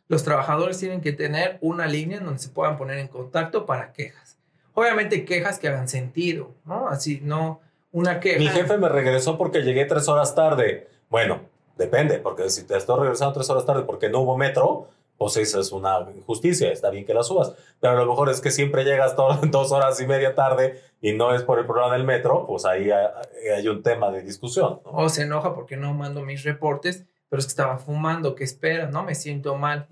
[0.09, 3.93] Los trabajadores tienen que tener una línea en donde se puedan poner en contacto para
[3.93, 4.38] quejas.
[4.79, 6.89] Obviamente quejas que hagan sentido, ¿no?
[6.89, 7.61] Así, no
[7.91, 8.39] una queja.
[8.39, 10.87] Mi jefe me regresó porque llegué tres horas tarde.
[11.11, 11.41] Bueno,
[11.77, 14.87] depende, porque si te estoy regresando tres horas tarde porque no hubo metro,
[15.17, 17.55] pues eso es una injusticia, está bien que la subas.
[17.81, 19.17] Pero a lo mejor es que siempre llegas
[19.51, 22.89] dos horas y media tarde y no es por el problema del metro, pues ahí
[22.93, 24.79] hay, un tema de discusión.
[24.85, 28.87] O se enoja porque no mando mis reportes, pero es que estaba fumando, ¿qué espera?
[28.87, 29.89] No, me siento mal.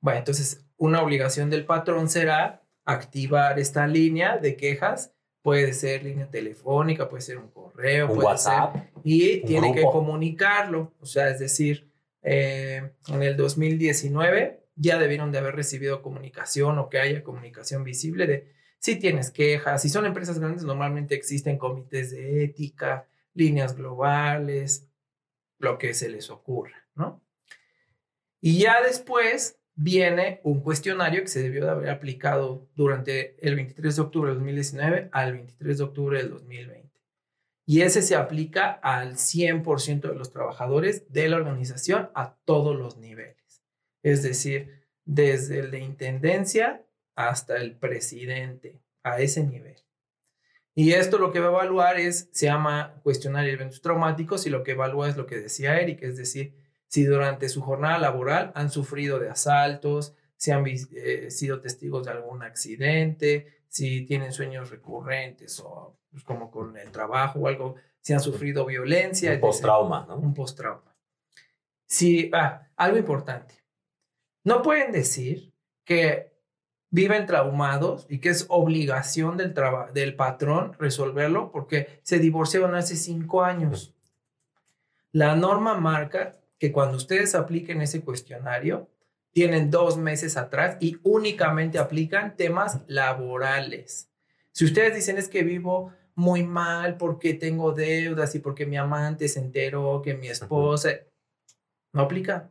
[0.00, 5.12] Bueno, entonces una obligación del patrón será activar esta línea de quejas.
[5.42, 10.94] Puede ser línea telefónica, puede ser un correo, un puede WhatsApp, y tiene que comunicarlo.
[11.00, 11.90] O sea, es decir,
[12.22, 18.26] eh, en el 2019 ya debieron de haber recibido comunicación o que haya comunicación visible
[18.26, 19.82] de si tienes quejas.
[19.82, 24.86] Si son empresas grandes, normalmente existen comités de ética, líneas globales,
[25.58, 27.20] lo que se les ocurra, ¿no?
[28.40, 33.94] Y ya después viene un cuestionario que se debió de haber aplicado durante el 23
[33.94, 36.90] de octubre del 2019 al 23 de octubre del 2020.
[37.64, 42.96] Y ese se aplica al 100% de los trabajadores de la organización a todos los
[42.96, 43.62] niveles.
[44.02, 49.76] Es decir, desde de intendencia hasta el presidente, a ese nivel.
[50.74, 54.50] Y esto lo que va a evaluar es, se llama cuestionario de eventos traumáticos y
[54.50, 56.54] lo que evalúa es lo que decía Eric, es decir,
[56.88, 62.12] si durante su jornada laboral han sufrido de asaltos, si han eh, sido testigos de
[62.12, 68.14] algún accidente, si tienen sueños recurrentes o pues, como con el trabajo o algo, si
[68.14, 69.32] han sufrido violencia.
[69.34, 70.16] Un post-trauma, ¿no?
[70.16, 70.96] Un post-trauma.
[71.84, 73.54] Si, ah, algo importante.
[74.44, 75.52] No pueden decir
[75.84, 76.32] que
[76.90, 79.54] viven traumados y que es obligación del,
[79.92, 83.94] del patrón resolverlo porque se divorciaron hace cinco años.
[85.12, 88.88] La norma marca que cuando ustedes apliquen ese cuestionario,
[89.32, 94.10] tienen dos meses atrás y únicamente aplican temas laborales.
[94.52, 99.28] Si ustedes dicen es que vivo muy mal porque tengo deudas y porque mi amante
[99.28, 100.90] se enteró que mi esposa,
[101.92, 102.50] no aplica.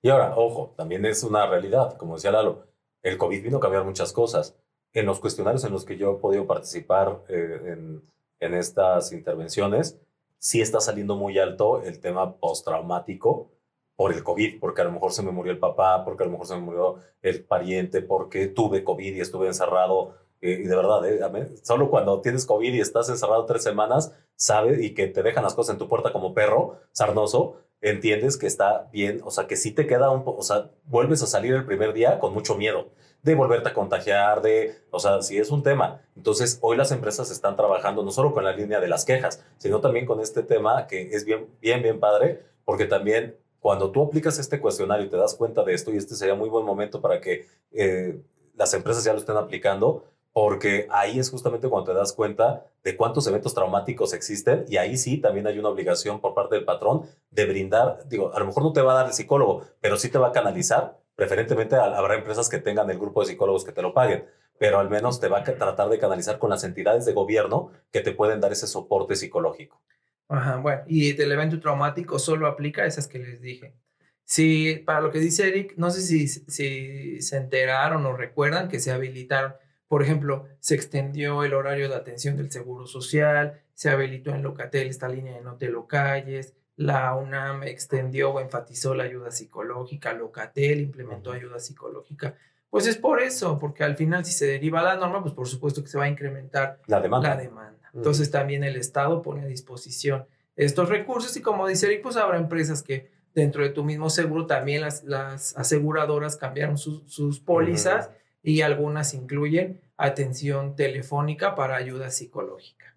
[0.00, 2.68] Y ahora, ojo, también es una realidad, como decía Lalo,
[3.02, 4.56] el COVID vino a cambiar muchas cosas.
[4.92, 10.00] En los cuestionarios en los que yo he podido participar eh, en, en estas intervenciones,
[10.44, 13.50] sí está saliendo muy alto el tema postraumático
[13.96, 16.32] por el COVID, porque a lo mejor se me murió el papá, porque a lo
[16.32, 20.16] mejor se me murió el pariente, porque tuve COVID y estuve encerrado.
[20.42, 24.82] Eh, y de verdad, eh, solo cuando tienes COVID y estás encerrado tres semanas, sabes,
[24.82, 28.88] y que te dejan las cosas en tu puerta como perro sarnoso, entiendes que está
[28.92, 31.66] bien, o sea, que sí te queda un poco, o sea, vuelves a salir el
[31.66, 32.88] primer día con mucho miedo
[33.22, 36.02] de volverte a contagiar, de, o sea, sí es un tema.
[36.14, 39.80] Entonces, hoy las empresas están trabajando no solo con la línea de las quejas, sino
[39.80, 44.38] también con este tema que es bien, bien, bien padre, porque también cuando tú aplicas
[44.38, 47.20] este cuestionario y te das cuenta de esto, y este sería muy buen momento para
[47.20, 48.20] que eh,
[48.56, 52.96] las empresas ya lo estén aplicando, porque ahí es justamente cuando te das cuenta de
[52.96, 57.02] cuántos eventos traumáticos existen y ahí sí también hay una obligación por parte del patrón
[57.30, 60.08] de brindar, digo, a lo mejor no te va a dar el psicólogo, pero sí
[60.08, 63.80] te va a canalizar, preferentemente habrá empresas que tengan el grupo de psicólogos que te
[63.80, 64.24] lo paguen,
[64.58, 68.00] pero al menos te va a tratar de canalizar con las entidades de gobierno que
[68.00, 69.80] te pueden dar ese soporte psicológico.
[70.28, 73.76] Ajá, bueno, y del evento traumático solo aplica a esas que les dije.
[74.24, 78.80] Sí, para lo que dice Eric, no sé si, si se enteraron o recuerdan que
[78.80, 79.54] se habilitaron
[79.88, 84.88] por ejemplo, se extendió el horario de atención del Seguro Social, se habilitó en Locatel
[84.88, 90.12] esta línea de no te lo calles, la UNAM extendió o enfatizó la ayuda psicológica,
[90.12, 92.34] Locatel implementó ayuda psicológica.
[92.70, 95.82] Pues es por eso, porque al final si se deriva la norma, pues por supuesto
[95.82, 97.30] que se va a incrementar la demanda.
[97.30, 97.90] La demanda.
[97.92, 102.38] Entonces también el Estado pone a disposición estos recursos y como dice Eric, pues habrá
[102.38, 108.10] empresas que dentro de tu mismo seguro también las, las aseguradoras cambiaron sus pólizas
[108.44, 112.94] y algunas incluyen atención telefónica para ayuda psicológica.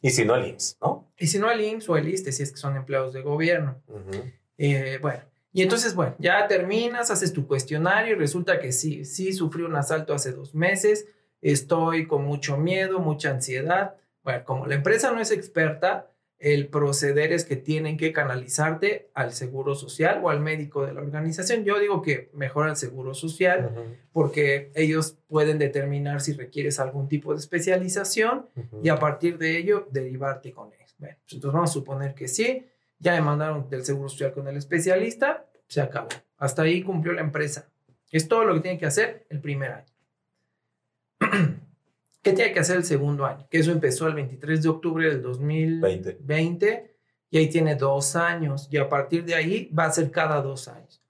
[0.00, 1.10] Y si no el IMSS, ¿no?
[1.18, 3.82] Y si no el IMSS o el ISTE, si es que son empleados de gobierno.
[4.56, 5.20] Eh, bueno,
[5.52, 9.74] y entonces, bueno, ya terminas, haces tu cuestionario y resulta que sí, sí sufrí un
[9.74, 11.06] asalto hace dos meses,
[11.42, 13.96] estoy con mucho miedo, mucha ansiedad.
[14.22, 19.32] Bueno, como la empresa no es experta, el proceder es que tienen que canalizarte al
[19.32, 21.64] seguro social o al médico de la organización.
[21.64, 23.72] Yo digo que mejor al seguro social
[24.12, 28.46] porque ellos pueden determinar si requieres algún tipo de especialización
[28.82, 30.94] y a partir de ello derivarte con ellos.
[30.98, 32.66] Bueno, pues entonces vamos a suponer que sí,
[33.00, 36.08] ya me mandaron del seguro social con el especialista, se acabó.
[36.36, 37.68] Hasta ahí cumplió la empresa.
[38.10, 39.86] Es todo lo que tiene que hacer el primer año.
[42.28, 43.48] ¿Qué tiene que hacer el segundo año?
[43.50, 46.94] Que eso empezó el 23 de octubre del 2020
[47.30, 50.68] y ahí tiene dos años y a partir de ahí va a ser cada dos
[50.68, 51.02] años.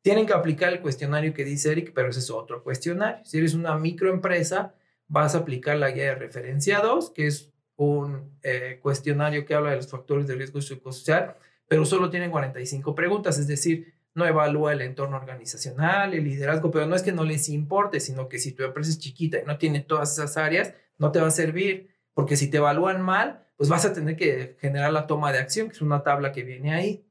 [0.00, 3.24] Tienen que aplicar el cuestionario que dice Eric, pero ese es otro cuestionario.
[3.24, 4.72] Si eres una microempresa,
[5.08, 9.70] vas a aplicar la guía de referencia 2, que es un eh, cuestionario que habla
[9.70, 11.34] de los factores de riesgo psicosocial,
[11.66, 16.86] pero solo tiene 45 preguntas, es decir, no evalúa el entorno organizacional, el liderazgo, pero
[16.86, 19.58] no es que no les importe, sino que si tu empresa es chiquita y no
[19.58, 23.68] tiene todas esas áreas, no te va a servir, porque si te evalúan mal, pues
[23.68, 26.74] vas a tener que generar la toma de acción, que es una tabla que viene
[26.74, 27.06] ahí.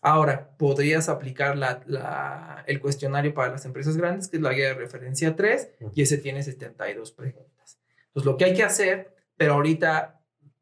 [0.00, 4.74] Ahora, podrías aplicar la, el cuestionario para las empresas grandes, que es la guía de
[4.74, 7.80] referencia 3, y ese tiene 72 preguntas.
[8.08, 10.20] Entonces, lo que hay que hacer, pero ahorita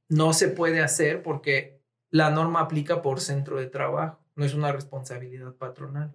[0.09, 4.71] no se puede hacer porque la norma aplica por centro de trabajo no es una
[4.71, 6.15] responsabilidad patronal.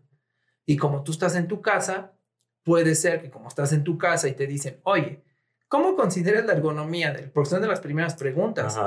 [0.65, 2.13] Y como tú estás en tu casa,
[2.63, 5.23] puede ser que como estás en tu casa y te dicen, oye,
[5.67, 7.31] ¿cómo consideras la ergonomía del?
[7.31, 8.77] Porque son de las primeras preguntas.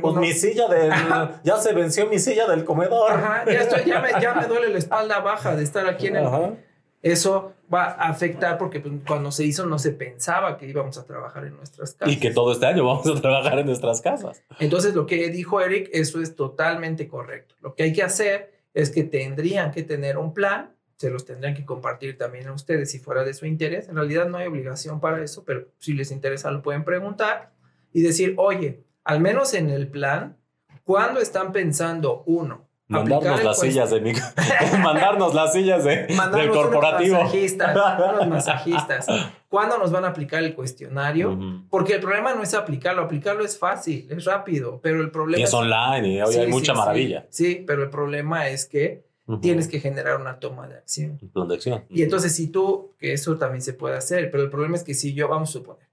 [0.00, 0.90] pues mi silla del...
[1.44, 3.12] Ya se venció mi silla del comedor.
[3.12, 6.16] Ajá, ya, estoy, ya, me, ya me duele la espalda baja de estar aquí en
[6.16, 6.56] el...
[7.02, 11.06] Eso va a afectar porque pues, cuando se hizo no se pensaba que íbamos a
[11.06, 12.14] trabajar en nuestras casas.
[12.14, 14.42] Y que todo este año vamos a trabajar en nuestras casas.
[14.58, 17.54] Entonces, lo que dijo Eric, eso es totalmente correcto.
[17.60, 21.54] Lo que hay que hacer es que tendrían que tener un plan, se los tendrían
[21.54, 23.88] que compartir también a ustedes si fuera de su interés.
[23.88, 27.52] En realidad no hay obligación para eso, pero si les interesa lo pueden preguntar
[27.92, 30.36] y decir, oye, al menos en el plan,
[30.84, 32.68] ¿cuándo están pensando uno?
[32.86, 34.12] Mandarnos las sillas de mi...
[34.82, 37.20] mandarnos las sillas de, del corporativo.
[37.20, 39.06] Unos masajistas, unos masajistas.
[39.50, 41.36] ¿Cuándo nos van a aplicar el cuestionario?
[41.68, 45.40] Porque el problema no es aplicarlo, aplicarlo es fácil, es rápido, pero el problema...
[45.40, 47.26] Y es, online y hoy hay mucha maravilla.
[47.30, 49.04] Sí, pero el problema es que
[49.42, 51.18] tienes que generar una toma de acción.
[51.20, 51.84] Un plan de acción.
[51.90, 54.94] Y entonces si tú, que eso también se puede hacer, pero el problema es que
[54.94, 55.88] si yo, vamos a suponer,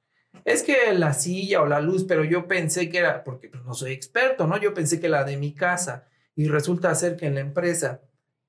[0.46, 3.74] es que la silla o la luz, pero yo pensé que era, porque pues, no
[3.74, 4.60] soy experto, ¿no?
[4.60, 8.02] Yo pensé que la de mi casa y resulta ser que en la empresa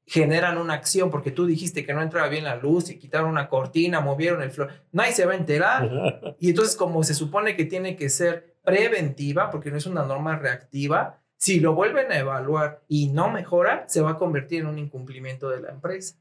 [0.09, 3.51] generan una acción porque tú dijiste que no entraba bien la luz y quitaron una
[3.51, 5.91] cortina, movieron el flor, nadie se va a enterar.
[6.41, 10.37] Y entonces como se supone que tiene que ser preventiva, porque no es una norma
[10.37, 14.79] reactiva, si lo vuelven a evaluar y no mejora, se va a convertir en un
[14.79, 16.17] incumplimiento de la empresa.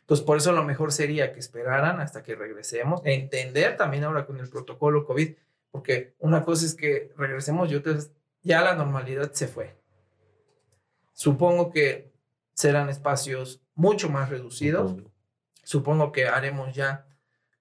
[0.00, 4.38] Entonces, por eso lo mejor sería que esperaran hasta que regresemos, entender también ahora con
[4.38, 5.34] el protocolo COVID,
[5.70, 7.96] porque una cosa es que regresemos y otra
[8.42, 9.76] ya la normalidad se fue.
[11.14, 12.13] Supongo que
[12.54, 14.96] serán espacios mucho más reducidos.
[15.62, 17.06] Supongo que haremos ya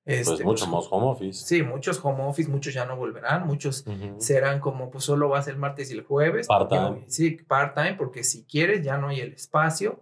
[0.05, 1.45] pues este, mucho pues, más home office.
[1.45, 3.85] Sí, muchos home office, muchos ya no volverán, muchos
[4.17, 6.47] serán como, pues solo vas el martes y el jueves.
[6.47, 7.05] Part-time.
[7.07, 10.01] Sí, part-time, porque si quieres ya no hay el espacio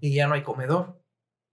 [0.00, 1.00] y ya no hay comedor.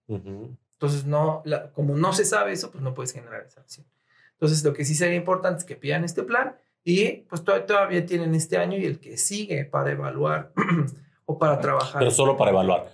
[0.08, 3.88] Entonces, no, como no se sabe eso, pues no puedes generar esa acción.
[4.34, 8.36] Entonces, lo que sí sería importante es que pidan este plan y pues todavía tienen
[8.36, 10.54] este año y el que sigue para evaluar
[11.28, 12.00] o para trabajar.
[12.00, 12.90] Pero solo para evaluar.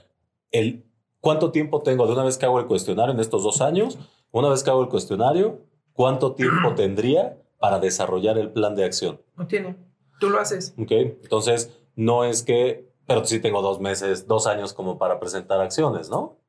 [0.51, 0.83] El,
[1.21, 3.97] ¿Cuánto tiempo tengo de una vez que hago el cuestionario en estos dos años?
[4.31, 5.61] Una vez que hago el cuestionario,
[5.93, 9.21] ¿cuánto tiempo tendría para desarrollar el plan de acción?
[9.37, 9.77] No tiene.
[10.19, 10.75] Tú lo haces.
[10.77, 10.91] Ok.
[10.91, 16.09] Entonces, no es que, pero sí tengo dos meses, dos años como para presentar acciones,
[16.09, 16.39] ¿no?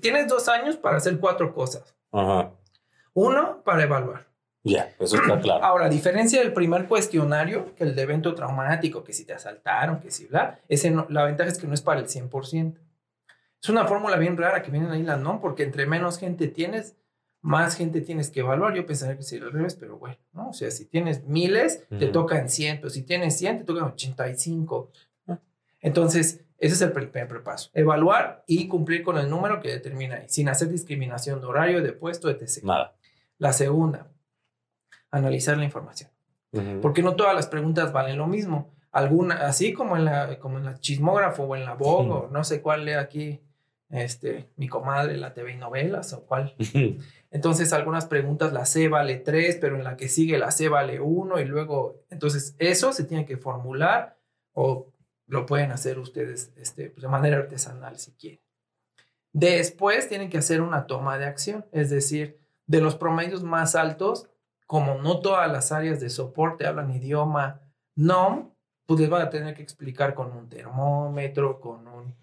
[0.00, 1.94] Tienes dos años para hacer cuatro cosas.
[2.10, 2.52] Ajá.
[3.12, 4.31] Uno, para evaluar.
[4.64, 5.64] Ya, eso está claro.
[5.64, 10.00] Ahora, a diferencia del primer cuestionario, que el de evento traumático, que si te asaltaron,
[10.00, 12.78] que si bla, ese la ventaja es que no es para el 100%.
[13.62, 16.96] Es una fórmula bien rara que vienen ahí las no, porque entre menos gente tienes,
[17.40, 18.74] más gente tienes que evaluar.
[18.74, 20.48] Yo pensaría que sería al revés, pero bueno, ¿no?
[20.48, 24.90] O sea, si tienes miles, te tocan 100, pero si tienes 100, te tocan 85.
[25.80, 27.70] Entonces, ese es el primer paso.
[27.74, 31.92] Evaluar y cumplir con el número que determina ahí, sin hacer discriminación de horario, de
[31.92, 32.62] puesto, etc.
[32.62, 32.96] Nada.
[33.38, 34.11] La segunda,
[35.12, 36.10] analizar la información.
[36.82, 38.74] Porque no todas las preguntas valen lo mismo.
[38.90, 42.44] Alguna, así como en la, como en la chismógrafo o en la Vogue, o no
[42.44, 43.40] sé cuál lee aquí
[43.88, 46.54] este, mi comadre, la TV y novelas o cuál.
[47.30, 51.00] Entonces, algunas preguntas la C vale 3, pero en la que sigue la C vale
[51.00, 54.18] 1 y luego, entonces eso se tiene que formular
[54.52, 54.92] o
[55.26, 58.40] lo pueden hacer ustedes este, pues, de manera artesanal si quieren.
[59.32, 64.28] Después tienen que hacer una toma de acción, es decir, de los promedios más altos,
[64.72, 67.60] como no todas las áreas de soporte hablan idioma
[67.94, 68.54] NOM,
[68.86, 72.14] pues les van a tener que explicar con un termómetro, con un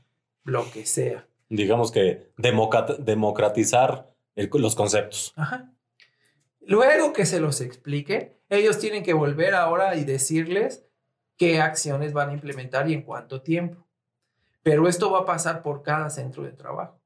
[0.46, 1.28] lo que sea.
[1.48, 5.32] Digamos que democratizar los conceptos.
[5.36, 5.72] Ajá.
[6.62, 10.88] Luego que se los explique, ellos tienen que volver ahora y decirles
[11.38, 13.86] qué acciones van a implementar y en cuánto tiempo.
[14.64, 17.00] Pero esto va a pasar por cada centro de trabajo.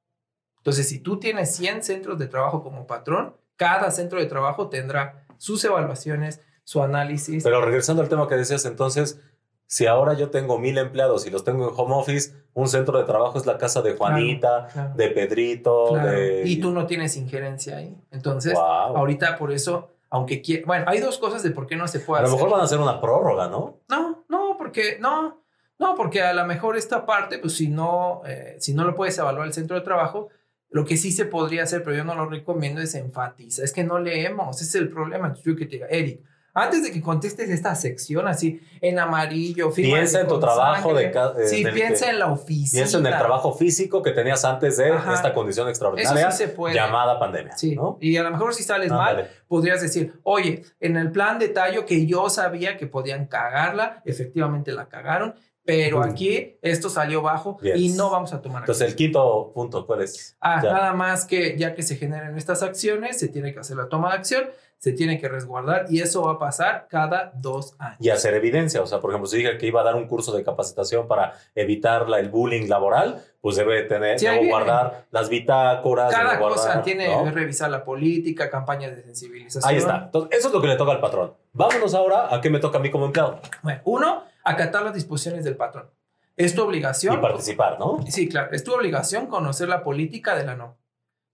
[0.56, 5.22] Entonces, si tú tienes 100 centros de trabajo como patrón, cada centro de trabajo tendrá
[5.38, 7.43] sus evaluaciones, su análisis.
[7.43, 9.21] Pero regresando al tema que decías entonces,
[9.67, 13.05] si ahora yo tengo mil empleados y los tengo en home office, un centro de
[13.05, 15.95] trabajo es la casa de Juanita, de Pedrito.
[16.43, 17.97] Y tú no tienes injerencia ahí.
[18.11, 20.63] Entonces, ahorita por eso, aunque quiera...
[20.67, 22.63] Bueno, hay dos cosas de por qué no se puede A lo mejor van a
[22.65, 23.79] hacer una prórroga, ¿no?
[23.89, 25.41] No, no, porque no.
[25.79, 29.17] No, porque a lo mejor esta parte, pues si no, eh, si no lo puedes
[29.17, 30.29] evaluar el centro de trabajo,
[30.74, 33.63] lo que sí se podría hacer, pero yo no lo recomiendo, es enfatizar.
[33.63, 35.28] Es que no leemos, ese es el problema.
[35.28, 36.21] Entonces yo que te diga, Eric,
[36.55, 41.47] antes de que contestes esta sección así en amarillo, piensa en tu trabajo de eh,
[41.47, 42.82] Sí, piensa en la oficina.
[42.82, 46.30] Piensa en el trabajo físico que tenías antes de esta condición extraordinaria
[46.74, 47.55] llamada pandemia.
[47.55, 47.78] Sí.
[48.01, 51.86] Y a lo mejor si sales mal, podrías decir, oye, en el plan de tallo
[51.86, 55.36] que yo sabía que podían cagarla, efectivamente la cagaron,
[55.66, 60.01] pero aquí esto salió bajo y no vamos a tomar Entonces, el quinto punto, ¿cuál
[60.01, 60.36] es?
[60.41, 63.88] Ah, nada más que ya que se generan estas acciones, se tiene que hacer la
[63.88, 64.43] toma de acción,
[64.78, 67.97] se tiene que resguardar y eso va a pasar cada dos años.
[68.01, 70.36] Y hacer evidencia, o sea, por ejemplo, si dije que iba a dar un curso
[70.36, 76.14] de capacitación para evitar la, el bullying laboral, pues debe tener, sí, guardar las bitácoras.
[76.14, 79.64] Cada cosa tiene que revisar la política, campañas de sensibilización.
[79.70, 80.03] Ahí está.
[80.05, 81.34] Entonces, eso es lo que le toca al patrón.
[81.53, 83.39] Vámonos ahora a qué me toca a mí como empleado.
[83.61, 85.89] Bueno, uno, acatar las disposiciones del patrón.
[86.36, 87.20] Es tu obligación.
[87.20, 88.04] Y participar, ¿no?
[88.08, 88.52] Sí, claro.
[88.52, 90.78] Es tu obligación conocer la política de la no.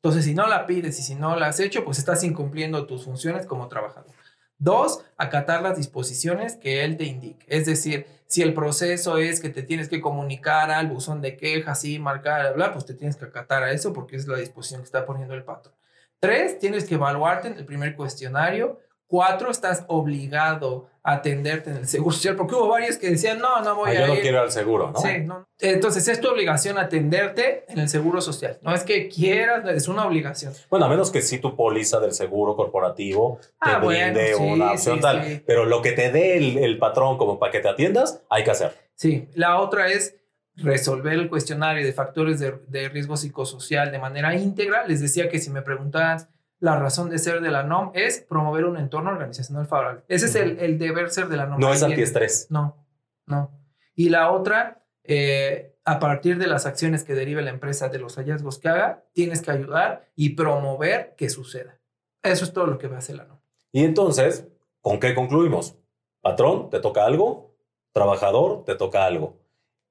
[0.01, 3.05] Entonces, si no la pides y si no la has hecho, pues estás incumpliendo tus
[3.05, 4.14] funciones como trabajador.
[4.57, 7.45] Dos, acatar las disposiciones que él te indique.
[7.47, 11.86] Es decir, si el proceso es que te tienes que comunicar al buzón de quejas
[11.86, 14.86] y marcar, bla, pues te tienes que acatar a eso porque es la disposición que
[14.86, 15.74] está poniendo el patrón.
[16.20, 18.80] Tres, tienes que evaluarte en el primer cuestionario
[19.10, 23.76] Cuatro, estás obligado atenderte en el seguro social, porque hubo varios que decían, no, no
[23.76, 24.07] voy ah, a.
[24.07, 24.99] Yo no quiero ir al seguro, ¿no?
[24.99, 25.47] Sí, no.
[25.60, 28.60] Entonces es tu obligación atenderte en el seguro social.
[28.62, 30.53] No es que quieras, es una obligación.
[30.70, 34.99] Bueno, a menos que sí tu póliza del seguro corporativo te ah, brinde una opción
[34.99, 35.43] tal.
[35.45, 38.51] Pero lo que te dé el, el patrón como para que te atiendas, hay que
[38.51, 38.74] hacer.
[38.95, 40.16] Sí, la otra es
[40.55, 44.86] resolver el cuestionario de factores de, de riesgo psicosocial de manera íntegra.
[44.86, 46.28] Les decía que si me preguntaban
[46.60, 50.03] la razón de ser de la NOM es promover un entorno organizacional favorable.
[50.07, 51.60] Ese es el, el, deber ser de la NOM.
[51.60, 52.47] No es antiestrés.
[52.49, 52.86] No,
[53.26, 53.51] no.
[53.95, 58.16] Y la otra, eh, a partir de las acciones que derive la empresa de los
[58.16, 61.80] hallazgos que haga, tienes que ayudar y promover que suceda.
[62.24, 63.39] Eso es todo lo que va a hacer la NOM.
[63.72, 64.47] Y entonces,
[64.82, 65.78] ¿con qué concluimos?
[66.22, 67.55] Patrón, te toca algo.
[67.93, 69.39] Trabajador, te toca algo.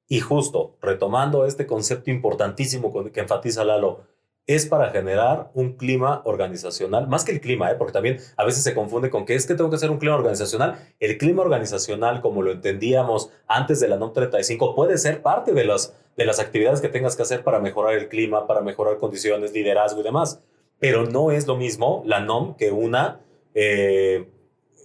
[0.06, 4.06] Y justo, retomando este concepto importantísimo que enfatiza Lalo,
[4.48, 7.74] es para generar un clima organizacional, más que el clima, ¿eh?
[7.74, 10.16] porque también a veces se confunde con que es que tengo que hacer un clima
[10.16, 10.78] organizacional.
[11.00, 15.64] El clima organizacional, como lo entendíamos antes de la NOM 35, puede ser parte de
[15.66, 19.52] las, de las actividades que tengas que hacer para mejorar el clima, para mejorar condiciones,
[19.52, 20.40] liderazgo y demás.
[20.78, 23.20] Pero no es lo mismo la NOM que una,
[23.52, 24.30] eh,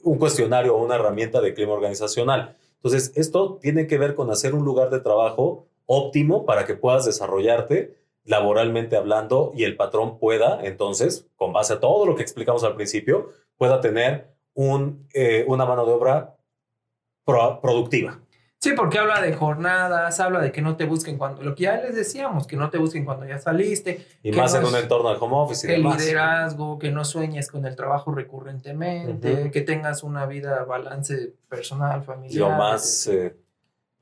[0.04, 2.58] un cuestionario o una herramienta de clima organizacional.
[2.76, 7.06] Entonces, esto tiene que ver con hacer un lugar de trabajo óptimo para que puedas
[7.06, 12.64] desarrollarte laboralmente hablando y el patrón pueda, entonces, con base a todo lo que explicamos
[12.64, 16.36] al principio, pueda tener un, eh, una mano de obra
[17.26, 18.20] productiva.
[18.64, 21.82] Sí, porque habla de jornadas, habla de que no te busquen cuando, lo que ya
[21.82, 24.08] les decíamos, que no te busquen cuando ya saliste.
[24.24, 27.66] Y más en un entorno de home office y El liderazgo, que no sueñes con
[27.66, 32.52] el trabajo recurrentemente, que tengas una vida balance personal, familiar.
[32.52, 33.10] Lo más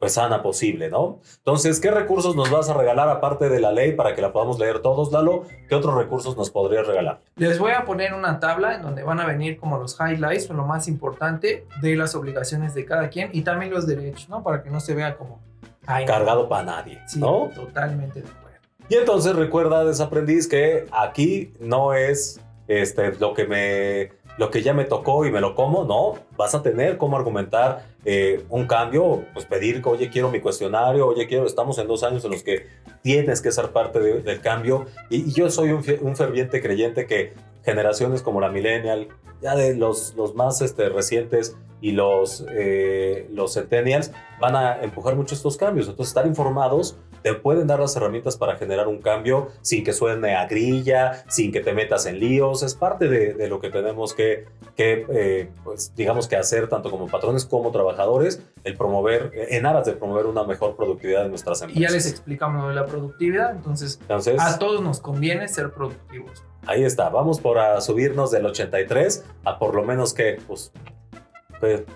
[0.01, 1.19] pues sana posible, ¿no?
[1.37, 4.57] Entonces, ¿qué recursos nos vas a regalar aparte de la ley para que la podamos
[4.57, 5.43] leer todos, Lalo?
[5.69, 7.19] ¿Qué otros recursos nos podrías regalar?
[7.35, 10.53] Les voy a poner una tabla en donde van a venir como los highlights o
[10.55, 14.41] lo más importante de las obligaciones de cada quien y también los derechos, ¿no?
[14.41, 15.39] Para que no se vea como
[15.85, 17.51] cargado para nadie, ¿no?
[17.53, 18.57] Totalmente de acuerdo.
[18.89, 24.73] Y entonces recuerda, desaprendiz, que aquí no es este, lo que me lo que ya
[24.73, 29.23] me tocó y me lo como, no, vas a tener cómo argumentar eh, un cambio,
[29.33, 32.65] pues pedir, oye, quiero mi cuestionario, oye, quiero, estamos en dos años en los que
[33.03, 34.87] tienes que ser parte del cambio.
[35.11, 39.09] Y, yo soy un, un, ferviente creyente que generaciones como la millennial,
[39.43, 45.15] ya de los, los más este, recientes y los, eh, los centennials, van a empujar
[45.15, 45.87] mucho estos cambios.
[45.87, 50.35] Entonces, estar informados te pueden dar las herramientas para generar un cambio sin que suene
[50.35, 52.63] a grilla, sin que te metas en líos.
[52.63, 56.89] Es parte de, de lo que tenemos que, que eh, pues, digamos que hacer tanto
[56.89, 61.61] como patrones como trabajadores, el promover, en aras de promover una mejor productividad de nuestras
[61.61, 61.81] empresas.
[61.81, 66.43] Y ya les explicamos de la productividad, entonces, entonces a todos nos conviene ser productivos.
[66.65, 70.71] Ahí está, vamos por a subirnos del 83 a por lo menos que, pues,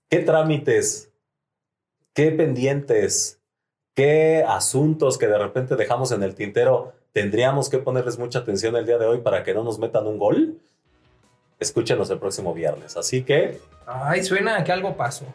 [0.10, 1.12] qué trámites,
[2.14, 3.42] qué pendientes,
[3.94, 8.86] qué asuntos que de repente dejamos en el tintero tendríamos que ponerles mucha atención el
[8.86, 10.58] día de hoy para que no nos metan un gol
[11.64, 12.96] escúchenos el próximo viernes.
[12.98, 13.60] Así que...
[13.86, 15.26] Ay, suena que algo pasó.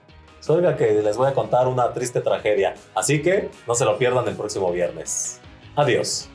[0.40, 2.74] Suena que les voy a contar una triste tragedia.
[2.94, 5.40] Así que no se lo pierdan el próximo viernes.
[5.76, 6.28] Adiós.